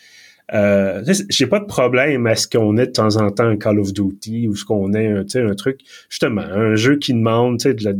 [0.52, 3.78] euh, j'ai pas de problème à ce qu'on ait de temps en temps un Call
[3.78, 7.84] of Duty ou ce qu'on ait un, un truc, justement, un jeu qui demande de
[7.84, 7.92] la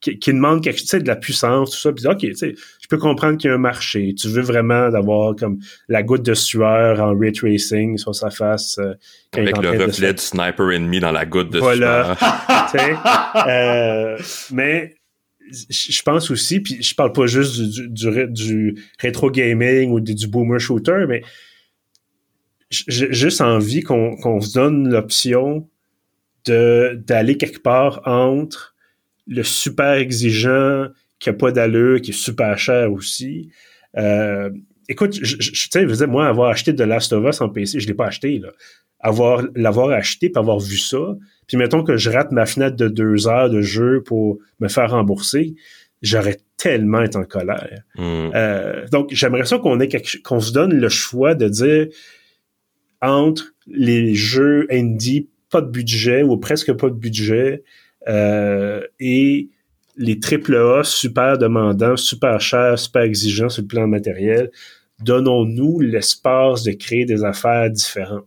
[0.00, 1.92] qui, demande quelque chose, de la puissance, tout ça.
[1.92, 4.14] Puis, OK, je peux comprendre qu'il y a un marché.
[4.14, 8.78] Tu veux vraiment d'avoir comme la goutte de sueur en ray tracing sur sa face.
[8.78, 8.94] Euh,
[9.36, 12.16] Avec le reflet du sniper ennemi dans la goutte de voilà.
[12.70, 13.02] sueur.
[13.46, 14.18] euh,
[14.52, 14.94] mais
[15.50, 20.14] je pense aussi, puis je parle pas juste du, du, du, rétro gaming ou du,
[20.14, 21.22] du boomer shooter, mais
[22.70, 25.68] j'ai juste envie qu'on se donne l'option
[26.46, 28.69] de d'aller quelque part entre
[29.30, 33.50] le super exigeant qui a pas d'allure, qui est super cher aussi.
[33.96, 34.50] Euh,
[34.88, 37.86] écoute, je, je, tu sais, moi, avoir acheté de Last of Us en PC, je
[37.86, 38.50] l'ai pas acheté, là.
[39.02, 41.16] Avoir, l'avoir acheté puis avoir vu ça,
[41.46, 44.90] puis mettons que je rate ma fenêtre de deux heures de jeu pour me faire
[44.90, 45.54] rembourser,
[46.02, 47.80] j'aurais tellement été en colère.
[47.94, 48.30] Hmm.
[48.34, 49.88] Euh, donc, j'aimerais ça qu'on ait
[50.22, 51.86] qu'on se donne le choix de dire,
[53.00, 57.62] entre les jeux indie pas de budget ou presque pas de budget
[58.06, 59.48] et
[59.96, 64.50] les AAA super demandants, super chers, super exigeants sur le plan matériel,
[65.02, 68.26] donnons-nous l'espace de créer des affaires différentes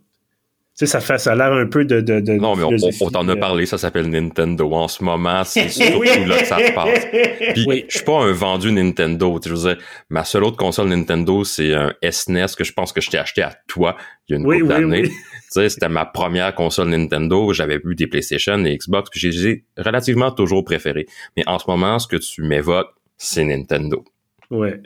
[0.75, 3.27] sais, ça fait, ça a l'air un peu de, de, de Non, mais on, t'en
[3.27, 7.05] a parlé, ça s'appelle Nintendo en ce moment, c'est surtout là que ça se passe.
[7.53, 9.77] Puis, je suis pas un vendu Nintendo, tu sais,
[10.09, 13.43] ma seule autre console Nintendo, c'est un SNES que je pense que je t'ai acheté
[13.43, 13.95] à toi
[14.27, 15.09] il y a une couple d'années.
[15.09, 15.11] Tu
[15.49, 20.31] sais, c'était ma première console Nintendo, j'avais vu des PlayStation, des Xbox, puis j'ai relativement
[20.31, 21.05] toujours préféré.
[21.37, 24.03] Mais en ce moment, ce que tu m'évoques, c'est Nintendo.
[24.49, 24.81] Ouais.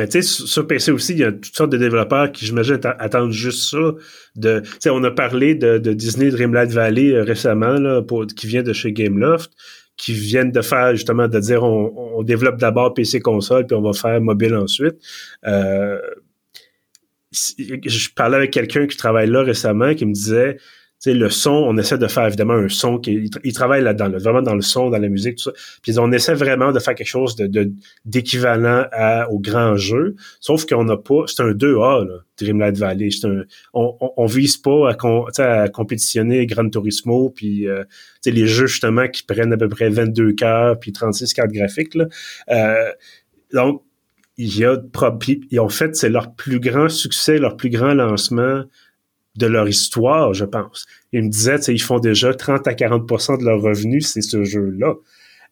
[0.00, 2.80] Ben, tu sais, sur PC aussi, il y a toutes sortes de développeurs qui, j'imagine,
[2.82, 3.92] attendent juste ça.
[4.34, 8.00] De, tu sais, on a parlé de, Disney Dreamlight Valley euh, récemment, là,
[8.34, 9.52] qui vient de chez Gameloft,
[9.98, 13.92] qui viennent de faire, justement, de dire on, développe d'abord PC console, puis on va
[13.92, 14.94] faire mobile ensuite.
[15.46, 15.98] Euh,
[17.30, 20.56] je parlais avec quelqu'un qui travaille là récemment, qui me disait,
[21.00, 24.42] sais, le son, on essaie de faire évidemment un son qui il travaille là-dedans, vraiment
[24.42, 25.52] dans le son, dans la musique, tout ça.
[25.82, 27.72] Puis on essaie vraiment de faire quelque chose de
[28.04, 28.84] d'équivalent
[29.30, 33.44] au grand jeu, sauf qu'on n'a pas, c'est un 2A là, Dreamlight Valley, c'est un
[33.72, 37.84] on, on, vise pas à, à compétitionner Gran Turismo puis euh,
[38.26, 42.06] les jeux justement qui prennent à peu près 22 cœurs puis 36 cartes graphiques là.
[42.50, 42.90] Euh,
[43.52, 43.82] donc
[44.36, 44.76] il y a
[45.50, 48.64] ils ont fait c'est leur plus grand succès, leur plus grand lancement
[49.36, 50.86] de leur histoire, je pense.
[51.12, 54.94] Ils me disaient, ils font déjà 30 à 40% de leurs revenus, c'est ce jeu-là.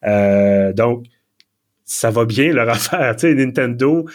[0.05, 1.05] Euh, donc,
[1.85, 3.15] ça va bien leur affaire.
[3.23, 4.05] Nintendo,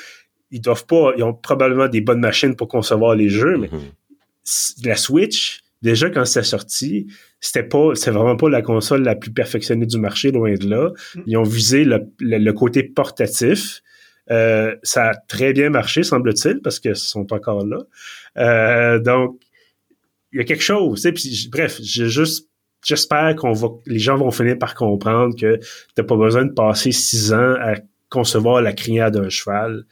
[0.50, 4.86] ils doivent pas, ils ont probablement des bonnes machines pour concevoir les jeux, mais mm-hmm.
[4.86, 7.06] la Switch, déjà quand c'est sorti,
[7.40, 10.92] c'était pas, c'est vraiment pas la console la plus perfectionnée du marché, loin de là.
[11.14, 11.20] Mm.
[11.26, 13.82] Ils ont visé le, côté portatif.
[14.30, 17.78] Euh, ça a très bien marché, semble-t-il, parce qu'ils sont encore là.
[18.38, 19.38] Euh, donc,
[20.34, 21.08] il y a quelque chose.
[21.14, 22.48] Puis, bref, j'ai juste
[22.84, 25.58] j'espère qu'on va les gens vont finir par comprendre que
[25.94, 27.76] t'as pas besoin de passer six ans à
[28.10, 29.84] concevoir la crinière d'un cheval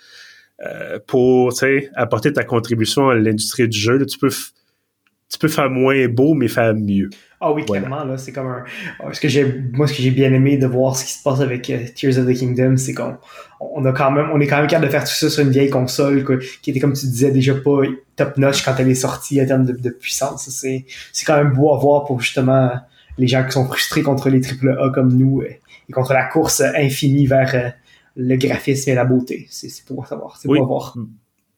[0.62, 1.54] euh, pour
[1.94, 4.04] apporter ta contribution à l'industrie du jeu.
[4.04, 7.08] tu peux tu peux faire moins beau mais faire mieux.
[7.44, 9.12] Ah oui, clairement, là, c'est comme un.
[9.12, 11.40] Ce que j'ai, moi, ce que j'ai bien aimé de voir ce qui se passe
[11.40, 13.16] avec euh, Tears of the Kingdom, c'est qu'on
[13.58, 15.50] on a quand même, on est quand même capable de faire tout ça sur une
[15.50, 16.24] vieille console,
[16.62, 17.80] qui était, comme tu disais, déjà pas
[18.14, 20.48] top notch quand elle est sortie en termes de, puissance.
[20.50, 22.70] C'est, c'est quand même beau à voir pour justement
[23.18, 25.48] les gens qui sont frustrés contre les AAA comme nous euh,
[25.88, 27.68] et contre la course infinie vers euh,
[28.14, 29.48] le graphisme et la beauté.
[29.50, 30.96] C'est, c'est pour savoir, c'est pour voir.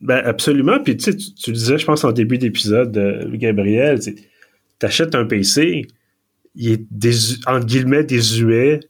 [0.00, 0.78] Ben, absolument.
[0.82, 4.00] Puis tu, sais, tu disais, je pense, en début d'épisode, Gabriel,
[4.78, 5.86] t'achètes un PC,
[6.54, 7.14] il est des,
[7.46, 8.80] entre guillemets désuet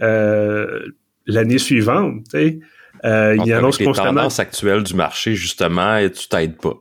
[0.00, 0.80] euh,
[1.26, 2.24] l'année suivante.
[2.34, 6.74] Euh, il annonce les tendances actuelles du marché, justement, et tu t'aides pas.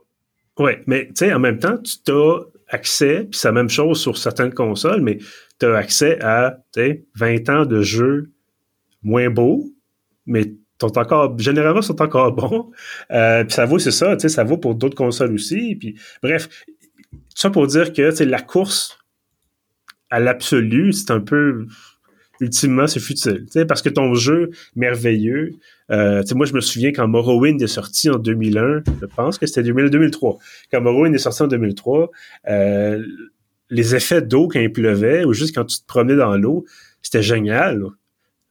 [0.60, 4.02] Oui, mais tu sais, en même temps, tu t'as accès, puis c'est la même chose
[4.02, 5.20] sur certaines consoles, mais
[5.60, 6.58] tu as accès à
[7.16, 8.32] 20 ans de jeux
[9.04, 9.66] moins beaux,
[10.26, 12.72] mais sont encore généralement sont encore bons.
[13.12, 15.76] Euh, puis ça vaut, c'est ça, ça vaut pour d'autres consoles aussi.
[15.76, 16.50] Puis bref,
[17.36, 18.98] ça pour dire que la course
[20.10, 21.68] à l'absolu, c'est un peu
[22.40, 23.46] ultimement c'est futile.
[23.68, 25.56] Parce que ton jeu merveilleux,
[25.92, 29.64] euh, moi je me souviens quand Morrowind est sorti en 2001, je pense que c'était
[29.64, 30.38] 2003.
[30.72, 32.12] Quand Morrowind est sorti en 2003,
[32.50, 33.04] euh,
[33.70, 36.66] les effets d'eau quand il pleuvait ou juste quand tu te promenais dans l'eau,
[37.02, 37.84] c'était génial.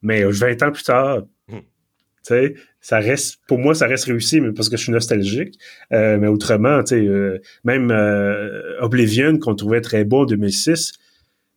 [0.02, 2.40] Mais 20 ans plus tard, hmm.
[2.86, 5.58] Ça reste, pour moi, ça reste réussi, mais parce que je suis nostalgique.
[5.92, 10.92] Euh, mais autrement, tu sais, euh, même euh, Oblivion, qu'on trouvait très beau en 2006,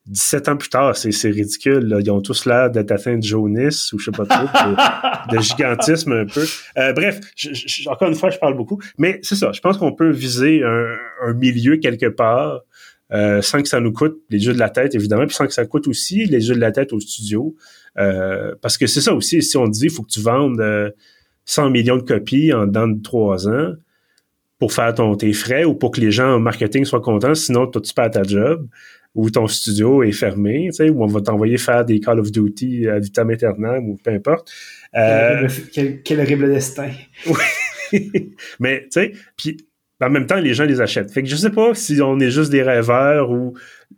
[0.07, 1.95] 17 ans plus tard, c'est, ridicule.
[2.03, 4.47] Ils ont tous l'air d'être atteints de jaunisse ou je sais pas trop,
[5.31, 6.43] de, gigantisme un peu.
[6.95, 7.19] bref,
[7.85, 8.81] encore une fois, je parle beaucoup.
[8.97, 10.95] Mais c'est ça, je pense qu'on peut viser un,
[11.27, 12.63] un milieu quelque part
[13.11, 15.53] euh, sans que ça nous coûte les jeux de la tête, évidemment, puis sans que
[15.53, 17.55] ça coûte aussi les jeux de la tête au studio.
[17.97, 20.61] Euh, parce que c'est ça aussi, si on dit il faut que tu vendes
[21.49, 23.73] 100 euh, millions de copies en dans de trois ans
[24.59, 27.67] pour faire ton, tes frais ou pour que les gens en marketing soient contents, sinon
[27.67, 28.67] toi, tu perds ta job
[29.15, 32.31] ou ton studio est fermé, tu sais, ou on va t'envoyer faire des Call of
[32.31, 34.51] Duty à vitam aeternam ou peu importe.
[34.93, 36.89] quel, quel, horrible destin.
[37.91, 38.11] Oui.
[38.59, 39.57] Mais, tu sais, puis
[39.99, 41.11] en même temps, les gens les achètent.
[41.11, 43.55] Fait que je sais pas si on est juste des rêveurs ou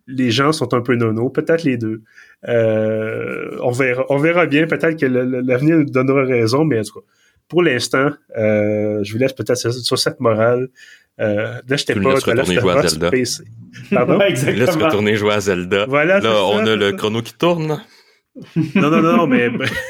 [0.07, 2.03] les gens sont un peu nono, peut-être les deux.
[2.47, 4.65] Euh, on verra, on verra bien.
[4.65, 7.05] Peut-être que l'avenir nous donnera raison, mais en tout cas,
[7.51, 10.69] pour l'instant, euh, je vous laisse peut-être sur, cette morale.
[11.19, 13.11] Euh, n'achetez pas, retourner jouer à Zelda.
[13.11, 13.43] PC.
[13.91, 14.17] Pardon?
[14.19, 15.85] Laisse retourner jouer à Zelda.
[15.85, 17.83] Voilà, là, on a le chrono qui tourne.
[18.55, 19.49] non, non, non, mais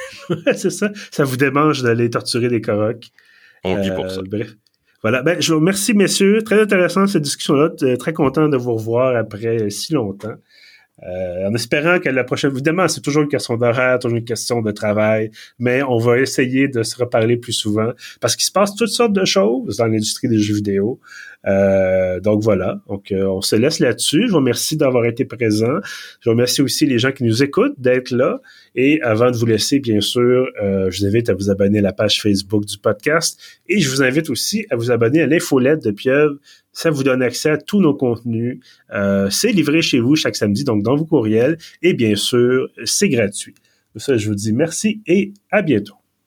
[0.56, 0.90] c'est ça.
[1.12, 3.12] Ça vous démange d'aller torturer des corocs.
[3.64, 4.22] On vit pour ça.
[4.22, 4.56] Euh, bref.
[5.04, 5.22] Voilà.
[5.22, 6.42] Ben, je vous remercie, messieurs.
[6.42, 7.70] Très intéressant cette discussion-là.
[7.84, 10.34] Euh, très content de vous revoir après si longtemps.
[11.04, 14.62] Euh, en espérant que la prochaine, évidemment, c'est toujours une question d'horaire, toujours une question
[14.62, 18.76] de travail, mais on va essayer de se reparler plus souvent parce qu'il se passe
[18.76, 21.00] toutes sortes de choses dans l'industrie des jeux vidéo.
[21.48, 24.24] Euh, donc voilà, donc euh, on se laisse là-dessus.
[24.28, 25.80] Je vous remercie d'avoir été présent.
[26.20, 28.42] Je remercie aussi les gens qui nous écoutent d'être là.
[28.76, 31.82] Et avant de vous laisser, bien sûr, euh, je vous invite à vous abonner à
[31.82, 35.84] la page Facebook du podcast et je vous invite aussi à vous abonner à l'infolette
[35.84, 36.36] de Pieuvre.
[36.74, 38.60] Ça vous donne accès à tous nos contenus.
[39.30, 41.58] c'est livré chez vous chaque samedi, donc dans vos courriels.
[41.82, 43.56] Et bien sûr, c'est gratuit.
[43.92, 46.01] Pour ça, je vous dis merci et à bientôt.